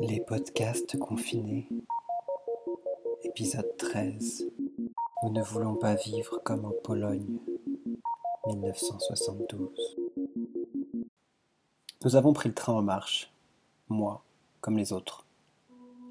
Les 0.00 0.20
podcasts 0.20 0.98
confinés. 0.98 1.68
Épisode 3.24 3.76
13. 3.78 4.50
Nous 5.22 5.30
ne 5.30 5.42
voulons 5.42 5.74
pas 5.74 5.94
vivre 5.94 6.40
comme 6.44 6.64
en 6.64 6.72
Pologne. 6.82 7.38
1972. 8.46 9.98
Nous 12.04 12.16
avons 12.16 12.32
pris 12.32 12.48
le 12.48 12.54
train 12.54 12.72
en 12.72 12.82
marche. 12.82 13.32
Moi, 13.88 14.22
comme 14.60 14.78
les 14.78 14.92
autres. 14.92 15.26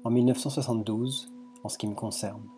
En 0.04 0.10
1972, 0.10 1.32
en 1.64 1.68
ce 1.68 1.78
qui 1.78 1.86
me 1.88 1.94
concerne. 1.94 2.48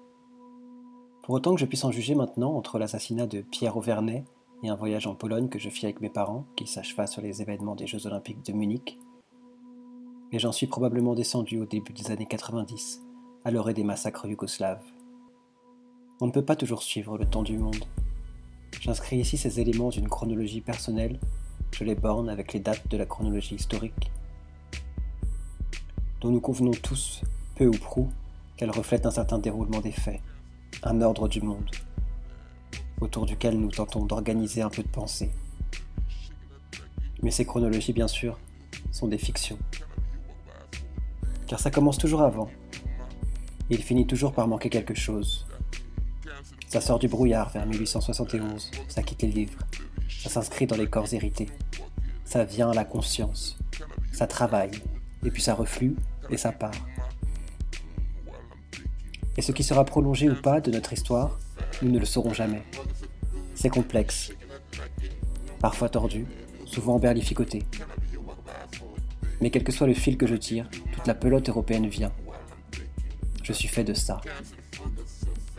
Pour 1.23 1.35
autant 1.35 1.55
que 1.55 1.61
je 1.61 1.67
puisse 1.67 1.85
en 1.85 1.93
juger 1.93 2.15
maintenant 2.15 2.55
entre 2.55 2.79
l'assassinat 2.79 3.27
de 3.27 3.41
Pierre 3.41 3.77
Auvernay 3.77 4.25
et 4.63 4.69
un 4.69 4.77
voyage 4.77 5.07
en 5.07 5.15
Pologne 5.15 5.49
que 5.49 5.59
je 5.59 5.71
fis 5.71 5.87
avec 5.87 6.01
mes 6.01 6.11
parents, 6.11 6.45
qui 6.57 6.67
s'acheva 6.67 7.07
sur 7.07 7.23
les 7.23 7.41
événements 7.41 7.77
des 7.77 7.87
Jeux 7.87 8.07
Olympiques 8.07 8.45
de 8.45 8.53
Munich, 8.53 8.99
et 10.33 10.39
j'en 10.39 10.53
suis 10.53 10.67
probablement 10.67 11.15
descendu 11.15 11.59
au 11.59 11.67
début 11.67 11.93
des 11.93 12.11
années 12.11 12.27
90, 12.27 13.03
à 13.45 13.51
l'orée 13.51 13.75
des 13.75 13.85
massacres 13.85 14.27
yougoslaves. 14.27 14.83
On 16.23 16.27
ne 16.27 16.33
peut 16.33 16.45
pas 16.45 16.57
toujours 16.57 16.83
suivre 16.83 17.19
le 17.19 17.27
temps 17.27 17.43
du 17.43 17.59
monde. 17.59 17.85
J'inscris 18.81 19.19
ici 19.19 19.37
ces 19.37 19.61
éléments 19.61 19.91
d'une 19.91 20.09
chronologie 20.09 20.63
personnelle, 20.63 21.21
je 21.71 21.85
les 21.85 21.95
borne 21.95 22.31
avec 22.31 22.55
les 22.55 22.61
dates 22.61 22.89
de 22.89 22.97
la 22.97 23.05
chronologie 23.05 23.57
historique, 23.57 24.11
dont 26.23 26.31
nous 26.31 26.41
convenons 26.41 26.73
tous, 26.73 27.21
peu 27.57 27.67
ou 27.67 27.73
prou, 27.73 28.09
qu'elle 28.57 28.71
reflète 28.71 29.05
un 29.05 29.11
certain 29.11 29.39
déroulement 29.39 29.81
des 29.81 29.93
faits, 29.93 30.21
un 30.83 31.03
ordre 31.03 31.29
du 31.29 31.43
monde, 31.43 31.71
autour 33.03 33.27
duquel 33.27 33.61
nous 33.61 33.71
tentons 33.71 34.07
d'organiser 34.07 34.63
un 34.63 34.71
peu 34.71 34.83
de 34.83 34.89
pensée. 34.89 35.31
Mais 37.23 37.31
ces 37.31 37.45
chronologies, 37.45 37.93
bien 37.93 38.09
sûr, 38.09 38.39
sont 38.91 39.09
des 39.09 39.19
fictions 39.19 39.59
car 41.53 41.61
ça 41.61 41.71
commence 41.71 41.99
toujours 41.99 42.23
avant. 42.23 42.49
Il 43.69 43.83
finit 43.83 44.07
toujours 44.07 44.33
par 44.33 44.49
manquer 44.49 44.71
quelque 44.71 44.95
chose. 44.95 45.47
Ça 46.67 46.81
sort 46.81 46.99
du 46.99 47.09
brouillard 47.09 47.51
vers 47.51 47.67
1871, 47.67 48.71
ça 48.89 49.03
quitte 49.03 49.21
les 49.21 49.29
livres, 49.29 49.59
ça 50.09 50.31
s'inscrit 50.31 50.67
dans 50.67 50.79
les 50.79 50.87
corps 50.87 51.13
hérités, 51.13 51.51
ça 52.25 52.45
vient 52.45 52.71
à 52.71 52.75
la 52.75 52.87
conscience, 52.87 53.59
ça 54.13 54.27
travaille, 54.27 54.71
et 55.27 55.31
puis 55.31 55.43
ça 55.43 55.53
reflue 55.53 55.95
et 56.31 56.39
ça 56.39 56.53
part. 56.53 56.73
Et 59.37 59.43
ce 59.43 59.53
qui 59.53 59.63
sera 59.63 59.85
prolongé 59.85 60.31
ou 60.31 60.41
pas 60.41 60.63
de 60.63 60.71
notre 60.71 60.95
histoire, 60.95 61.39
nous 61.83 61.91
ne 61.91 61.99
le 61.99 62.07
saurons 62.07 62.33
jamais. 62.33 62.63
C'est 63.55 63.69
complexe, 63.69 64.33
parfois 65.61 65.91
tordu, 65.91 66.25
souvent 66.65 66.99
berlificoté. 66.99 67.63
Mais 69.43 69.51
quel 69.51 69.65
que 69.65 69.73
soit 69.73 69.89
le 69.89 69.95
fil 69.95 70.17
que 70.17 70.29
je 70.29 70.37
tire, 70.37 70.71
la 71.05 71.17
pelote 71.17 71.49
européenne 71.49 71.89
vient. 71.89 72.13
Je 73.43 73.53
suis 73.53 73.67
fait 73.67 73.83
de 73.83 73.93
ça. 73.93 74.21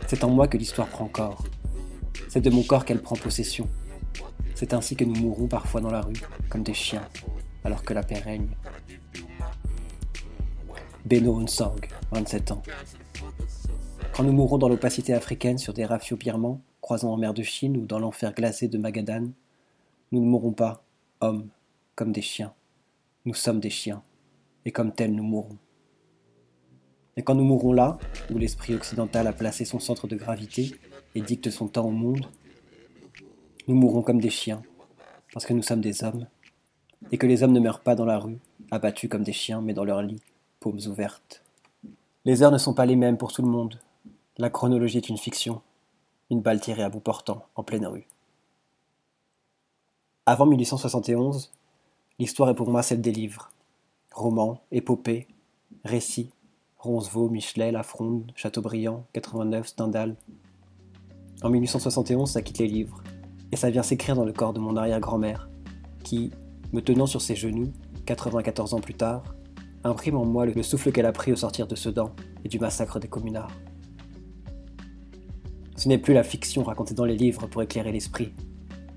C'est 0.06 0.24
en 0.24 0.30
moi 0.30 0.48
que 0.48 0.56
l'histoire 0.56 0.88
prend 0.88 1.06
corps. 1.06 1.44
C'est 2.30 2.40
de 2.40 2.48
mon 2.48 2.62
corps 2.62 2.86
qu'elle 2.86 3.02
prend 3.02 3.14
possession. 3.14 3.68
C'est 4.54 4.72
ainsi 4.72 4.96
que 4.96 5.04
nous 5.04 5.14
mourrons 5.14 5.48
parfois 5.48 5.82
dans 5.82 5.90
la 5.90 6.00
rue, 6.00 6.16
comme 6.48 6.62
des 6.62 6.72
chiens, 6.72 7.06
alors 7.62 7.82
que 7.82 7.92
la 7.92 8.02
paix 8.02 8.18
règne. 8.18 8.48
Beno 11.04 11.34
Onsang, 11.34 11.76
27 12.12 12.52
ans. 12.52 12.62
Quand 14.14 14.22
nous 14.22 14.32
mourrons 14.32 14.56
dans 14.56 14.70
l'opacité 14.70 15.12
africaine 15.12 15.58
sur 15.58 15.74
des 15.74 15.84
rafios 15.84 16.16
birmans, 16.16 16.62
croisant 16.80 17.12
en 17.12 17.18
mer 17.18 17.34
de 17.34 17.42
Chine 17.42 17.76
ou 17.76 17.84
dans 17.84 17.98
l'enfer 17.98 18.32
glacé 18.32 18.66
de 18.66 18.78
Magadan, 18.78 19.28
nous 20.10 20.20
ne 20.24 20.26
mourrons 20.26 20.52
pas, 20.52 20.82
hommes, 21.20 21.48
comme 21.96 22.12
des 22.12 22.22
chiens. 22.22 22.54
Nous 23.26 23.34
sommes 23.34 23.60
des 23.60 23.70
chiens 23.70 24.02
et 24.66 24.72
comme 24.72 24.92
tels 24.92 25.14
nous 25.14 25.22
mourrons. 25.22 25.56
Et 27.16 27.22
quand 27.22 27.34
nous 27.34 27.44
mourrons 27.44 27.72
là, 27.72 27.98
où 28.30 28.36
l'esprit 28.36 28.74
occidental 28.74 29.26
a 29.26 29.32
placé 29.32 29.64
son 29.64 29.78
centre 29.78 30.06
de 30.06 30.16
gravité 30.16 30.74
et 31.14 31.22
dicte 31.22 31.50
son 31.50 31.68
temps 31.68 31.86
au 31.86 31.90
monde, 31.90 32.28
nous 33.66 33.74
mourrons 33.74 34.02
comme 34.02 34.20
des 34.20 34.30
chiens, 34.30 34.62
parce 35.32 35.46
que 35.46 35.54
nous 35.54 35.62
sommes 35.62 35.80
des 35.80 36.04
hommes, 36.04 36.26
et 37.12 37.18
que 37.18 37.26
les 37.26 37.42
hommes 37.42 37.52
ne 37.52 37.60
meurent 37.60 37.80
pas 37.80 37.94
dans 37.94 38.04
la 38.04 38.18
rue, 38.18 38.38
abattus 38.70 39.08
comme 39.08 39.22
des 39.22 39.32
chiens, 39.32 39.62
mais 39.62 39.72
dans 39.72 39.84
leur 39.84 40.02
lit, 40.02 40.20
paumes 40.60 40.80
ouvertes. 40.86 41.42
Les 42.26 42.42
heures 42.42 42.52
ne 42.52 42.58
sont 42.58 42.74
pas 42.74 42.86
les 42.86 42.96
mêmes 42.96 43.16
pour 43.16 43.32
tout 43.32 43.42
le 43.42 43.48
monde. 43.48 43.80
La 44.36 44.50
chronologie 44.50 44.98
est 44.98 45.08
une 45.08 45.18
fiction, 45.18 45.62
une 46.30 46.42
balle 46.42 46.60
tirée 46.60 46.82
à 46.82 46.90
bout 46.90 47.00
portant, 47.00 47.46
en 47.54 47.62
pleine 47.62 47.86
rue. 47.86 48.06
Avant 50.26 50.46
1871, 50.46 51.52
l'histoire 52.18 52.48
est 52.50 52.54
pour 52.54 52.70
moi 52.70 52.82
celle 52.82 53.00
des 53.00 53.12
livres, 53.12 53.50
Romans, 54.12 54.60
épopées, 54.70 55.26
récits, 55.84 56.30
Roncevaux, 56.78 57.28
Michelet, 57.28 57.72
La 57.72 57.82
Fronde, 57.82 58.30
Chateaubriand, 58.36 59.04
89, 59.14 59.66
Stendhal. 59.66 60.16
En 61.42 61.50
1871, 61.50 62.30
ça 62.30 62.42
quitte 62.42 62.58
les 62.58 62.68
livres, 62.68 63.02
et 63.50 63.56
ça 63.56 63.70
vient 63.70 63.82
s'écrire 63.82 64.14
dans 64.14 64.24
le 64.24 64.32
corps 64.32 64.52
de 64.52 64.60
mon 64.60 64.76
arrière-grand-mère, 64.76 65.48
qui, 66.04 66.30
me 66.72 66.80
tenant 66.80 67.06
sur 67.06 67.20
ses 67.20 67.34
genoux, 67.34 67.72
94 68.06 68.74
ans 68.74 68.80
plus 68.80 68.94
tard, 68.94 69.24
imprime 69.82 70.16
en 70.16 70.24
moi 70.24 70.46
le 70.46 70.62
souffle 70.62 70.92
qu'elle 70.92 71.06
a 71.06 71.12
pris 71.12 71.32
au 71.32 71.36
sortir 71.36 71.66
de 71.66 71.74
Sedan 71.74 72.12
et 72.44 72.48
du 72.48 72.58
massacre 72.58 73.00
des 73.00 73.08
communards. 73.08 73.52
Ce 75.76 75.88
n'est 75.88 75.98
plus 75.98 76.14
la 76.14 76.22
fiction 76.22 76.62
racontée 76.62 76.94
dans 76.94 77.04
les 77.04 77.16
livres 77.16 77.46
pour 77.46 77.62
éclairer 77.62 77.92
l'esprit, 77.92 78.32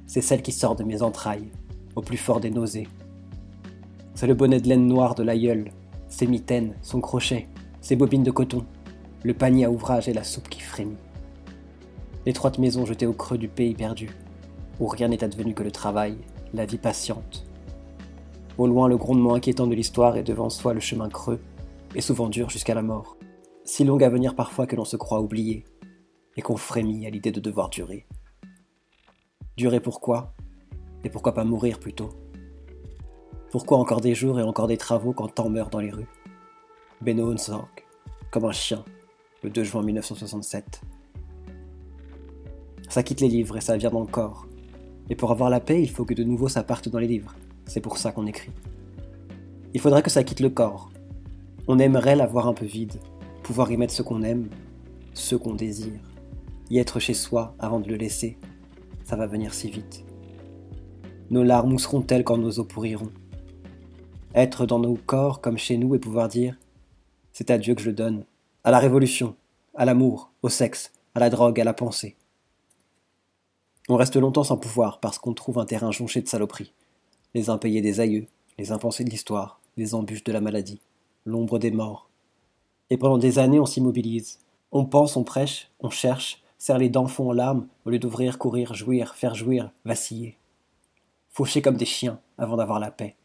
c'est 0.06 0.22
celle 0.22 0.42
qui 0.42 0.52
sort 0.52 0.76
de 0.76 0.84
mes 0.84 1.02
entrailles, 1.02 1.50
au 1.96 2.02
plus 2.02 2.18
fort 2.18 2.40
des 2.40 2.52
nausées, 2.52 2.88
c'est 4.18 4.26
le 4.26 4.34
bonnet 4.34 4.60
de 4.60 4.68
laine 4.68 4.88
noire 4.88 5.14
de 5.14 5.22
l'aïeul, 5.22 5.72
ses 6.08 6.26
mitaines, 6.26 6.74
son 6.82 7.02
crochet, 7.02 7.48
ses 7.82 7.96
bobines 7.96 8.24
de 8.24 8.32
coton, 8.32 8.66
le 9.24 9.36
panier 9.36 9.66
à 9.66 9.70
ouvrage 9.70 10.10
et 10.10 10.14
la 10.14 10.24
soupe 10.24 10.50
qui 10.50 10.60
frémit. 10.60 10.98
L'étroite 12.26 12.58
maison 12.58 12.84
jetée 12.84 13.06
au 13.06 13.14
creux 13.14 13.38
du 13.38 13.48
pays 13.48 13.76
perdu, 13.76 14.10
où 14.80 14.88
rien 14.88 15.10
n'est 15.10 15.24
advenu 15.24 15.54
que 15.54 15.62
le 15.62 15.70
travail, 15.70 16.18
la 16.52 16.66
vie 16.66 16.80
patiente. 16.80 17.46
Au 18.58 18.66
loin, 18.66 18.88
le 18.88 18.98
grondement 18.98 19.36
inquiétant 19.36 19.68
de 19.68 19.76
l'histoire 19.76 20.18
et 20.18 20.24
devant 20.24 20.50
soi 20.50 20.74
le 20.74 20.80
chemin 20.80 21.10
creux, 21.10 21.40
et 21.94 22.02
souvent 22.02 22.28
dur 22.28 22.50
jusqu'à 22.50 22.74
la 22.74 22.82
mort. 22.82 23.18
Si 23.66 23.84
longue 23.84 24.04
à 24.04 24.10
venir 24.10 24.34
parfois 24.34 24.66
que 24.66 24.76
l'on 24.76 24.86
se 24.86 24.98
croit 24.98 25.22
oublié, 25.22 25.64
et 26.36 26.42
qu'on 26.42 26.58
frémit 26.58 27.06
à 27.06 27.12
l'idée 27.12 27.32
de 27.32 27.40
devoir 27.40 27.70
durer. 27.70 28.08
Durer 29.58 29.80
pourquoi? 29.80 30.34
Et 31.04 31.12
pourquoi 31.12 31.36
pas 31.36 31.44
mourir 31.44 31.80
plutôt? 31.80 32.10
Pourquoi 33.52 33.78
encore 33.78 34.02
des 34.02 34.14
jours 34.14 34.40
et 34.40 34.44
encore 34.44 34.68
des 34.68 34.78
travaux 34.78 35.14
quand 35.14 35.30
tant 35.30 35.50
meurt 35.50 35.72
dans 35.72 35.80
les 35.80 35.92
rues? 35.92 36.08
Benno 37.02 37.34
comme 38.30 38.46
un 38.46 38.52
chien, 38.52 38.84
le 39.42 39.50
2 39.50 39.64
juin 39.64 39.84
1967. 39.84 40.82
Ça 42.90 43.04
quitte 43.04 43.22
les 43.22 43.30
livres 43.30 43.56
et 43.56 43.62
ça 43.62 43.78
vient 43.78 43.90
dans 43.90 44.02
le 44.02 44.08
corps. 44.08 44.48
Et 45.10 45.16
pour 45.16 45.32
avoir 45.32 45.50
la 45.50 45.62
paix, 45.62 45.82
il 45.82 45.90
faut 45.90 46.04
que 46.04 46.14
de 46.14 46.24
nouveau 46.24 46.50
ça 46.50 46.64
parte 46.64 46.90
dans 46.90 47.00
les 47.00 47.08
livres. 47.08 47.36
C'est 47.66 47.80
pour 47.80 47.98
ça 47.98 48.12
qu'on 48.12 48.28
écrit. 48.28 48.52
Il 49.74 49.80
faudrait 49.80 50.04
que 50.04 50.10
ça 50.10 50.24
quitte 50.24 50.42
le 50.42 50.50
corps. 50.50 50.90
On 51.68 51.80
aimerait 51.80 52.16
l'avoir 52.16 52.48
un 52.48 52.54
peu 52.54 52.66
vide, 52.66 53.00
pouvoir 53.44 53.72
y 53.72 53.78
mettre 53.78 53.94
ce 53.94 54.02
qu'on 54.02 54.24
aime, 54.24 54.50
ce 55.14 55.36
qu'on 55.36 55.54
désire, 55.54 56.02
y 56.70 56.80
être 56.80 57.00
chez 57.00 57.14
soi 57.14 57.56
avant 57.60 57.80
de 57.80 57.88
le 57.88 57.96
laisser. 57.96 58.38
Ça 59.06 59.16
va 59.16 59.28
venir 59.28 59.54
si 59.54 59.70
vite. 59.70 60.04
Nos 61.30 61.44
larmes 61.44 61.72
mousseront-elles 61.72 62.24
quand 62.26 62.38
nos 62.38 62.60
os 62.60 62.68
pourriront? 62.68 63.12
Être 64.38 64.68
dans 64.68 64.80
nos 64.80 64.96
corps 64.96 65.42
comme 65.42 65.58
chez 65.58 65.78
nous 65.78 65.96
et 65.96 66.00
pouvoir 66.00 66.28
dire 66.28 66.58
C'est 67.34 67.50
à 67.50 67.58
Dieu 67.58 67.74
que 67.74 67.82
je 67.82 67.90
le 67.90 67.96
donne, 67.96 68.24
à 68.64 68.72
la 68.72 68.80
révolution, 68.80 69.36
à 69.76 69.86
l'amour, 69.86 70.32
au 70.44 70.50
sexe, 70.50 70.92
à 71.16 71.20
la 71.20 71.30
drogue, 71.30 71.60
à 71.60 71.64
la 71.64 71.74
pensée. 71.74 72.16
On 73.90 73.96
reste 73.96 74.16
longtemps 74.16 74.44
sans 74.44 74.58
pouvoir 74.58 75.00
parce 75.00 75.18
qu'on 75.18 75.34
trouve 75.34 75.58
un 75.60 75.66
terrain 75.66 75.92
jonché 75.92 76.22
de 76.22 76.28
saloperies. 76.28 76.74
Les 77.34 77.50
impayés 77.50 77.82
des 77.82 78.00
aïeux, 78.00 78.28
les 78.60 78.72
impensés 78.72 79.04
de 79.04 79.10
l'histoire, 79.10 79.60
les 79.76 79.96
embûches 79.96 80.24
de 80.24 80.32
la 80.32 80.42
maladie, 80.42 80.82
l'ombre 81.26 81.58
des 81.58 81.72
morts. 81.72 82.10
Et 82.90 82.98
pendant 82.98 83.18
des 83.18 83.40
années, 83.40 83.60
on 83.60 83.66
s'immobilise. 83.66 84.40
On 84.72 84.86
pense, 84.86 85.16
on 85.18 85.24
prêche, 85.24 85.72
on 85.80 85.90
cherche, 85.90 86.44
serre 86.58 86.78
les 86.78 86.90
dents 86.90 87.08
fond 87.08 87.30
en 87.30 87.34
larmes 87.34 87.68
au 87.86 87.90
lieu 87.90 88.00
d'ouvrir, 88.00 88.38
courir, 88.38 88.74
jouir, 88.74 89.16
faire 89.16 89.36
jouir, 89.36 89.72
vaciller. 89.86 90.38
Faucher 91.30 91.62
comme 91.62 91.78
des 91.78 91.86
chiens 91.86 92.20
avant 92.38 92.58
d'avoir 92.58 92.80
la 92.80 92.92
paix. 92.92 93.16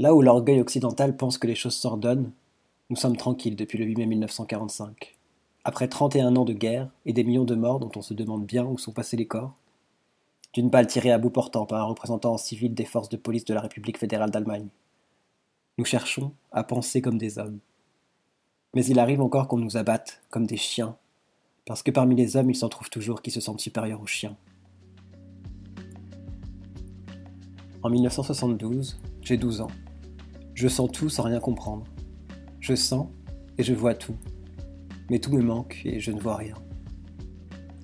Là 0.00 0.14
où 0.14 0.22
l'orgueil 0.22 0.62
occidental 0.62 1.14
pense 1.14 1.36
que 1.36 1.46
les 1.46 1.54
choses 1.54 1.74
s'ordonnent, 1.74 2.32
nous 2.88 2.96
sommes 2.96 3.18
tranquilles 3.18 3.54
depuis 3.54 3.76
le 3.76 3.84
8 3.84 3.96
mai 3.96 4.06
1945. 4.06 5.18
Après 5.62 5.88
31 5.88 6.36
ans 6.36 6.46
de 6.46 6.54
guerre 6.54 6.88
et 7.04 7.12
des 7.12 7.22
millions 7.22 7.44
de 7.44 7.54
morts 7.54 7.80
dont 7.80 7.90
on 7.94 8.00
se 8.00 8.14
demande 8.14 8.46
bien 8.46 8.64
où 8.64 8.78
sont 8.78 8.92
passés 8.92 9.18
les 9.18 9.26
corps, 9.26 9.52
d'une 10.54 10.70
balle 10.70 10.86
tirée 10.86 11.12
à 11.12 11.18
bout 11.18 11.28
portant 11.28 11.66
par 11.66 11.82
un 11.82 11.84
représentant 11.84 12.38
civil 12.38 12.72
des 12.72 12.86
forces 12.86 13.10
de 13.10 13.18
police 13.18 13.44
de 13.44 13.52
la 13.52 13.60
République 13.60 13.98
fédérale 13.98 14.30
d'Allemagne. 14.30 14.68
Nous 15.76 15.84
cherchons 15.84 16.32
à 16.50 16.64
penser 16.64 17.02
comme 17.02 17.18
des 17.18 17.38
hommes. 17.38 17.58
Mais 18.72 18.86
il 18.86 19.00
arrive 19.00 19.20
encore 19.20 19.48
qu'on 19.48 19.58
nous 19.58 19.76
abatte 19.76 20.22
comme 20.30 20.46
des 20.46 20.56
chiens, 20.56 20.96
parce 21.66 21.82
que 21.82 21.90
parmi 21.90 22.16
les 22.16 22.38
hommes 22.38 22.48
il 22.48 22.56
s'en 22.56 22.70
trouve 22.70 22.88
toujours 22.88 23.20
qui 23.20 23.30
se 23.30 23.42
sentent 23.42 23.60
supérieurs 23.60 24.00
aux 24.00 24.06
chiens. 24.06 24.38
En 27.82 27.90
1972, 27.90 28.98
j'ai 29.20 29.36
12 29.36 29.60
ans. 29.60 29.70
Je 30.60 30.68
sens 30.68 30.92
tout 30.92 31.08
sans 31.08 31.22
rien 31.22 31.40
comprendre. 31.40 31.84
Je 32.60 32.74
sens 32.74 33.06
et 33.56 33.62
je 33.62 33.72
vois 33.72 33.94
tout. 33.94 34.14
Mais 35.08 35.18
tout 35.18 35.32
me 35.32 35.40
manque 35.40 35.80
et 35.86 36.00
je 36.00 36.12
ne 36.12 36.20
vois 36.20 36.36
rien. 36.36 36.54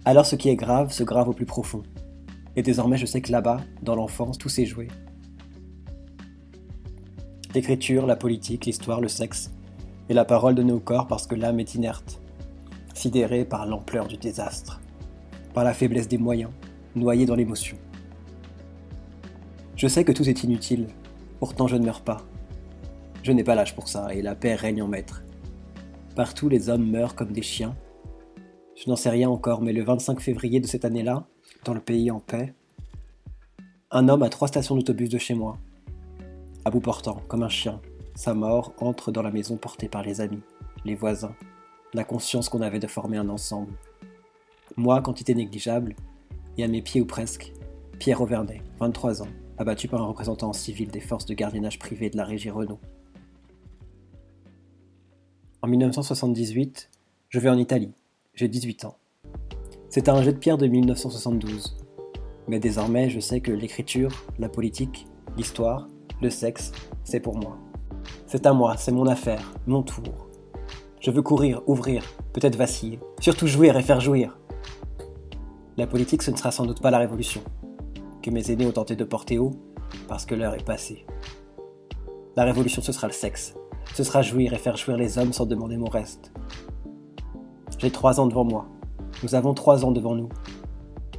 Alors 0.05 0.27
ce 0.27 0.37
qui 0.37 0.51
est 0.51 0.57
grave 0.57 0.93
se 0.93 1.03
grave 1.03 1.31
au 1.31 1.33
plus 1.33 1.47
profond. 1.47 1.83
Et 2.55 2.63
désormais 2.63 2.99
je 2.99 3.07
sais 3.07 3.23
que 3.23 3.33
là-bas, 3.33 3.63
dans 3.81 3.95
l'enfance, 3.95 4.37
tout 4.37 4.51
s'est 4.51 4.67
joué. 4.67 4.89
L'écriture, 7.55 8.05
la 8.05 8.15
politique, 8.15 8.67
l'histoire, 8.67 9.01
le 9.01 9.09
sexe, 9.09 9.51
et 10.11 10.13
la 10.13 10.27
parole 10.27 10.55
de 10.55 10.63
nos 10.63 10.79
corps 10.79 11.07
parce 11.07 11.27
que 11.27 11.35
l'âme 11.35 11.61
est 11.61 11.77
inerte, 11.77 12.21
sidérée 12.93 13.47
par 13.47 13.65
l'ampleur 13.65 14.07
du 14.07 14.19
désastre, 14.19 14.83
par 15.55 15.65
la 15.65 15.73
faiblesse 15.73 16.09
des 16.09 16.19
moyens, 16.19 16.51
noyée 16.95 17.25
dans 17.25 17.37
l'émotion. 17.37 17.79
Je 19.77 19.89
sais 19.89 20.05
que 20.05 20.13
tout 20.13 20.29
est 20.29 20.45
inutile, 20.45 20.89
pourtant 21.41 21.69
je 21.69 21.77
ne 21.77 21.87
meurs 21.87 22.03
pas. 22.03 22.19
Je 23.27 23.33
n'ai 23.33 23.43
pas 23.43 23.57
l'âge 23.57 23.75
pour 23.75 23.89
ça, 23.89 24.15
et 24.15 24.23
la 24.23 24.37
paix 24.37 24.55
règne 24.55 24.83
en 24.83 24.87
maître. 24.87 25.25
Partout 26.15 26.49
les 26.49 26.69
hommes 26.69 26.89
meurent 26.89 27.17
comme 27.17 27.33
des 27.33 27.43
chiens. 27.43 27.77
Je 28.77 28.89
n'en 28.89 28.95
sais 28.95 29.11
rien 29.11 29.29
encore, 29.29 29.63
mais 29.63 29.73
le 29.73 29.83
25 29.83 30.21
février 30.21 30.61
de 30.61 30.67
cette 30.69 30.85
année-là, 30.85 31.27
dans 31.65 31.75
le 31.75 31.81
pays 31.81 32.13
en 32.13 32.21
paix, 32.21 32.55
un 33.91 34.09
homme 34.09 34.23
à 34.23 34.29
trois 34.29 34.47
stations 34.47 34.77
d'autobus 34.77 35.09
de 35.09 35.19
chez 35.19 35.35
moi, 35.35 35.59
à 36.65 36.71
bout 36.71 36.79
portant, 36.79 37.21
comme 37.27 37.43
un 37.43 37.49
chien, 37.49 37.81
sa 38.15 38.33
mort 38.33 38.75
entre 38.79 39.11
dans 39.11 39.23
la 39.23 39.33
maison 39.33 39.57
portée 39.57 39.89
par 39.89 40.05
les 40.05 40.21
amis, 40.21 40.45
les 40.85 40.95
voisins, 40.95 41.35
la 41.95 42.05
conscience 42.05 42.49
qu'on 42.49 42.61
avait 42.61 42.79
de 42.79 42.87
former 42.87 43.17
un 43.17 43.29
ensemble. 43.29 43.73
Moi, 44.77 45.03
quantité 45.03 45.35
négligeable, 45.35 45.97
et 46.59 46.63
à 46.63 46.69
mes 46.69 46.81
pieds 46.81 47.01
ou 47.01 47.07
presque, 47.07 47.53
Pierre 47.99 48.21
Auvernet, 48.21 48.63
23 48.79 49.23
ans, 49.23 49.29
abattu 49.59 49.89
par 49.89 50.01
un 50.01 50.07
représentant 50.07 50.53
civil 50.53 50.93
des 50.93 51.01
forces 51.01 51.27
de 51.27 51.35
gardiennage 51.35 51.81
privées 51.81 52.09
de 52.09 52.17
la 52.17 52.25
régie 52.25 52.51
Renault. 52.51 52.79
En 55.63 55.69
1978, 55.69 56.91
je 57.31 57.41
vais 57.41 57.49
en 57.49 57.57
Italie. 57.57 57.93
J'ai 58.35 58.47
18 58.47 58.85
ans. 58.85 58.99
C'est 59.89 60.11
un 60.11 60.23
jet 60.23 60.35
de 60.35 60.39
pierre 60.39 60.59
de 60.59 60.67
1972. 60.67 61.79
Mais 62.47 62.59
désormais, 62.59 63.09
je 63.09 63.21
sais 63.21 63.41
que 63.41 63.53
l'écriture, 63.53 64.11
la 64.39 64.51
politique, 64.51 65.07
l'histoire, 65.39 65.89
le 66.21 66.29
sexe, 66.29 66.73
c'est 67.05 67.21
pour 67.21 67.39
moi. 67.39 67.57
C'est 68.27 68.45
à 68.45 68.53
moi, 68.53 68.77
c'est 68.77 68.93
mon 68.93 69.07
affaire, 69.07 69.55
mon 69.67 69.83
tour. 69.83 70.29
Je 71.01 71.11
veux 71.11 71.23
courir, 71.23 71.63
ouvrir, 71.67 72.05
peut-être 72.35 72.57
vaciller, 72.57 73.01
surtout 73.19 73.47
jouir 73.47 73.79
et 73.79 73.83
faire 73.83 74.01
jouir. 74.01 74.39
La 75.79 75.87
politique, 75.87 76.23
ce 76.23 76.31
ne 76.31 76.37
sera 76.37 76.51
sans 76.51 76.67
doute 76.67 76.83
pas 76.83 76.91
la 76.91 76.99
révolution, 76.99 77.41
que 78.23 78.31
mes 78.31 78.51
aînés 78.51 78.67
ont 78.67 78.73
tenté 78.73 78.95
de 78.95 79.05
porter 79.05 79.39
haut, 79.39 79.55
parce 80.07 80.27
que 80.27 80.35
l'heure 80.35 80.55
est 80.55 80.67
passée. 80.67 81.07
La 82.37 82.45
révolution, 82.45 82.83
ce 82.83 82.93
sera 82.93 83.07
le 83.07 83.15
sexe. 83.15 83.55
Ce 83.95 84.05
sera 84.05 84.23
jouir 84.23 84.53
et 84.53 84.59
faire 84.59 84.77
jouir 84.77 84.97
les 84.97 85.19
hommes 85.19 85.33
sans 85.33 85.47
demander 85.47 85.77
mon 85.77 85.89
reste. 85.89 86.33
J'ai 87.79 87.91
trois 87.91 88.21
ans 88.21 88.27
devant 88.27 88.45
moi. 88.45 88.67
Nous 89.23 89.35
avons 89.35 89.55
trois 89.55 89.85
ans 89.85 89.93
devant 89.93 90.15
nous. 90.15 90.29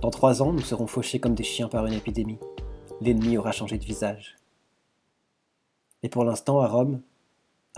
Dans 0.01 0.11
trois 0.11 0.41
ans, 0.41 0.53
nous 0.53 0.61
serons 0.61 0.87
fauchés 0.87 1.19
comme 1.19 1.35
des 1.35 1.43
chiens 1.43 1.67
par 1.67 1.85
une 1.85 1.93
épidémie. 1.93 2.39
L'ennemi 3.01 3.37
aura 3.37 3.51
changé 3.51 3.77
de 3.77 3.85
visage. 3.85 4.35
Et 6.03 6.09
pour 6.09 6.23
l'instant, 6.23 6.61
à 6.61 6.67
Rome, 6.67 7.01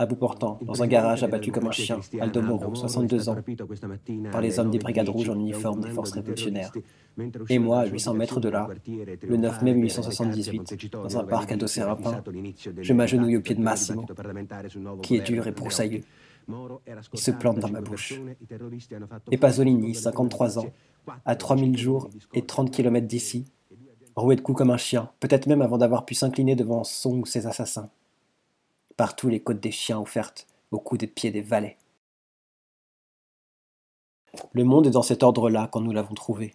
à 0.00 0.06
bout 0.06 0.16
portant, 0.16 0.58
dans 0.62 0.82
un 0.82 0.86
garage 0.86 1.22
abattu 1.22 1.52
comme 1.52 1.66
un 1.66 1.72
chien, 1.72 2.00
Aldo 2.20 2.40
Moro, 2.40 2.74
62 2.74 3.28
ans, 3.28 3.36
par 4.32 4.40
les 4.40 4.58
hommes 4.58 4.70
des 4.70 4.78
Brigades 4.78 5.10
Rouges 5.10 5.28
en 5.28 5.38
uniforme 5.38 5.82
des 5.82 5.90
forces 5.90 6.12
révolutionnaires. 6.12 6.72
Et 7.50 7.58
moi, 7.58 7.80
à 7.80 7.84
800 7.84 8.14
mètres 8.14 8.40
de 8.40 8.48
là, 8.48 8.66
le 9.28 9.36
9 9.36 9.60
mai 9.60 9.74
1878, 9.74 10.90
dans 10.90 11.18
un 11.18 11.24
parc 11.24 11.52
adossé 11.52 11.82
à 11.82 11.90
un 11.90 11.98
je 12.80 12.92
m'agenouille 12.94 13.36
au 13.36 13.42
pied 13.42 13.54
de 13.54 13.60
Massimo, 13.60 14.06
qui 15.02 15.16
est 15.16 15.20
dur 15.20 15.46
et 15.46 15.52
broussailleux. 15.52 16.00
Il 16.48 17.20
se 17.20 17.30
plante 17.30 17.58
dans 17.58 17.68
ma 17.68 17.82
bouche. 17.82 18.18
Et 19.30 19.36
Pasolini, 19.36 19.94
53 19.94 20.60
ans, 20.60 20.72
à 21.26 21.36
3000 21.36 21.76
jours 21.76 22.08
et 22.32 22.40
30 22.40 22.70
km 22.70 23.06
d'ici, 23.06 23.44
roué 24.16 24.36
de 24.36 24.40
coups 24.40 24.56
comme 24.56 24.70
un 24.70 24.78
chien, 24.78 25.10
peut-être 25.20 25.46
même 25.46 25.60
avant 25.60 25.76
d'avoir 25.76 26.06
pu 26.06 26.14
s'incliner 26.14 26.56
devant 26.56 26.84
son 26.84 27.18
ou 27.18 27.26
ses 27.26 27.46
assassins 27.46 27.90
partout 29.00 29.30
les 29.30 29.40
côtes 29.40 29.60
des 29.60 29.70
chiens 29.70 29.98
offertes 29.98 30.46
au 30.70 30.78
cou 30.78 30.98
des 30.98 31.06
pieds 31.06 31.30
des 31.30 31.40
valets. 31.40 31.78
Le 34.52 34.62
monde 34.62 34.86
est 34.86 34.90
dans 34.90 35.00
cet 35.00 35.22
ordre-là 35.22 35.70
quand 35.72 35.80
nous 35.80 35.92
l'avons 35.92 36.12
trouvé. 36.12 36.54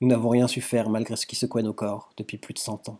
Nous 0.00 0.08
n'avons 0.08 0.30
rien 0.30 0.48
su 0.48 0.62
faire 0.62 0.88
malgré 0.88 1.16
ce 1.16 1.26
qui 1.26 1.36
secouait 1.36 1.62
nos 1.62 1.74
corps 1.74 2.08
depuis 2.16 2.38
plus 2.38 2.54
de 2.54 2.58
cent 2.58 2.88
ans. 2.88 2.98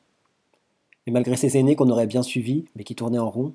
Et 1.06 1.10
malgré 1.10 1.36
ces 1.36 1.56
aînés 1.56 1.74
qu'on 1.74 1.88
aurait 1.88 2.06
bien 2.06 2.22
suivis, 2.22 2.66
mais 2.76 2.84
qui 2.84 2.94
tournaient 2.94 3.18
en 3.18 3.30
rond, 3.30 3.54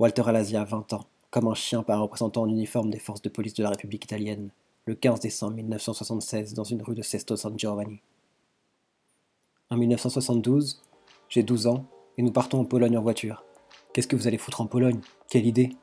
Walter 0.00 0.24
Alasia, 0.26 0.64
20 0.64 0.94
ans, 0.94 1.06
comme 1.30 1.46
un 1.46 1.54
chien 1.54 1.84
par 1.84 2.00
un 2.00 2.02
représentant 2.02 2.42
en 2.42 2.48
uniforme 2.48 2.90
des 2.90 2.98
forces 2.98 3.22
de 3.22 3.28
police 3.28 3.54
de 3.54 3.62
la 3.62 3.70
République 3.70 4.02
italienne, 4.02 4.50
le 4.86 4.96
15 4.96 5.20
décembre 5.20 5.54
1976 5.54 6.54
dans 6.54 6.64
une 6.64 6.82
rue 6.82 6.96
de 6.96 7.02
Sesto 7.02 7.36
San 7.36 7.56
Giovanni. 7.56 8.00
En 9.70 9.76
1972, 9.76 10.82
j'ai 11.28 11.44
12 11.44 11.68
ans 11.68 11.84
et 12.18 12.22
nous 12.22 12.32
partons 12.32 12.58
en 12.58 12.64
Pologne 12.64 12.98
en 12.98 13.02
voiture. 13.02 13.44
Qu'est-ce 13.92 14.08
que 14.08 14.16
vous 14.16 14.26
allez 14.26 14.38
foutre 14.38 14.62
en 14.62 14.66
Pologne? 14.66 15.00
Quelle 15.28 15.46
idée? 15.46 15.76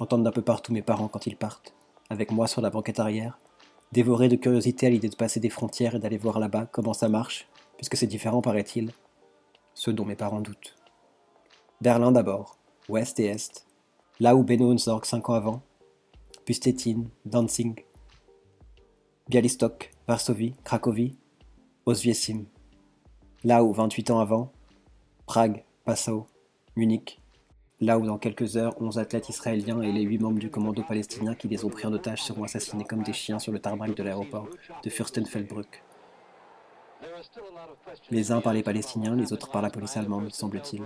Entendre 0.00 0.24
d'un 0.24 0.32
peu 0.32 0.42
partout 0.42 0.72
mes 0.72 0.82
parents 0.82 1.06
quand 1.06 1.24
ils 1.26 1.36
partent, 1.36 1.72
avec 2.10 2.32
moi 2.32 2.48
sur 2.48 2.60
la 2.60 2.70
banquette 2.70 2.98
arrière, 2.98 3.38
dévoré 3.92 4.28
de 4.28 4.34
curiosité 4.34 4.88
à 4.88 4.90
l'idée 4.90 5.08
de 5.08 5.14
passer 5.14 5.38
des 5.38 5.48
frontières 5.48 5.94
et 5.94 5.98
d'aller 6.00 6.18
voir 6.18 6.40
là-bas 6.40 6.66
comment 6.66 6.94
ça 6.94 7.08
marche, 7.08 7.48
puisque 7.76 7.96
c'est 7.96 8.08
différent 8.08 8.42
paraît-il, 8.42 8.90
ce 9.74 9.92
dont 9.92 10.04
mes 10.04 10.16
parents 10.16 10.40
doutent. 10.40 10.74
Berlin 11.80 12.10
d'abord, 12.10 12.58
ouest 12.88 13.20
et 13.20 13.26
est, 13.26 13.66
là 14.18 14.34
où 14.34 14.42
Benno 14.42 14.72
Unsorg 14.72 15.04
cinq 15.04 15.28
ans 15.28 15.34
avant, 15.34 15.62
puis 16.44 16.58
Danzig, 17.24 17.86
Bialystok, 19.28 19.92
Varsovie, 20.08 20.54
Cracovie, 20.64 21.16
Oswiecim, 21.86 22.46
là 23.44 23.62
où 23.62 23.72
28 23.72 24.10
ans 24.10 24.18
avant, 24.18 24.50
Prague, 25.26 25.64
Passau, 25.84 26.26
Munich, 26.74 27.20
là 27.80 27.98
où 27.98 28.06
dans 28.06 28.16
quelques 28.16 28.56
heures, 28.56 28.80
11 28.80 28.98
athlètes 28.98 29.28
israéliens 29.28 29.82
et 29.82 29.92
les 29.92 30.02
8 30.02 30.18
membres 30.18 30.38
du 30.38 30.48
commando 30.48 30.82
palestinien 30.82 31.34
qui 31.34 31.46
les 31.46 31.66
ont 31.66 31.68
pris 31.68 31.86
en 31.86 31.92
otage 31.92 32.22
seront 32.22 32.44
assassinés 32.44 32.84
comme 32.84 33.02
des 33.02 33.12
chiens 33.12 33.38
sur 33.38 33.52
le 33.52 33.58
tarmac 33.58 33.94
de 33.94 34.02
l'aéroport 34.02 34.48
de 34.82 34.88
Fürstenfeldbruck. 34.88 35.82
Les 38.10 38.32
uns 38.32 38.40
par 38.40 38.54
les 38.54 38.62
Palestiniens, 38.62 39.14
les 39.14 39.34
autres 39.34 39.50
par 39.50 39.60
la 39.60 39.68
police 39.68 39.98
allemande, 39.98 40.32
semble-t-il, 40.32 40.82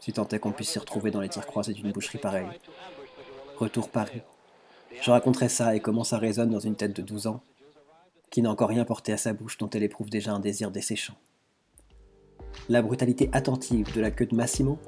si 0.00 0.12
tant 0.12 0.26
est 0.26 0.40
qu'on 0.40 0.50
puisse 0.50 0.70
s'y 0.70 0.78
retrouver 0.80 1.12
dans 1.12 1.20
les 1.20 1.28
tirs 1.28 1.46
croisés 1.46 1.74
d'une 1.74 1.92
boucherie 1.92 2.18
pareille. 2.18 2.48
Retour 3.56 3.88
Paris. 3.88 4.22
Je 5.00 5.12
raconterai 5.12 5.48
ça 5.48 5.76
et 5.76 5.80
comment 5.80 6.02
ça 6.02 6.18
résonne 6.18 6.50
dans 6.50 6.58
une 6.58 6.74
tête 6.74 6.96
de 6.96 7.02
12 7.02 7.28
ans, 7.28 7.40
qui 8.30 8.42
n'a 8.42 8.50
encore 8.50 8.70
rien 8.70 8.84
porté 8.84 9.12
à 9.12 9.16
sa 9.16 9.32
bouche 9.32 9.58
dont 9.58 9.70
elle 9.70 9.84
éprouve 9.84 10.10
déjà 10.10 10.32
un 10.32 10.40
désir 10.40 10.72
desséchant. 10.72 11.14
La 12.68 12.82
brutalité 12.82 13.28
attentive 13.32 13.94
de 13.94 14.00
la 14.00 14.10
queue 14.10 14.26
de 14.26 14.34
Massimo 14.34 14.78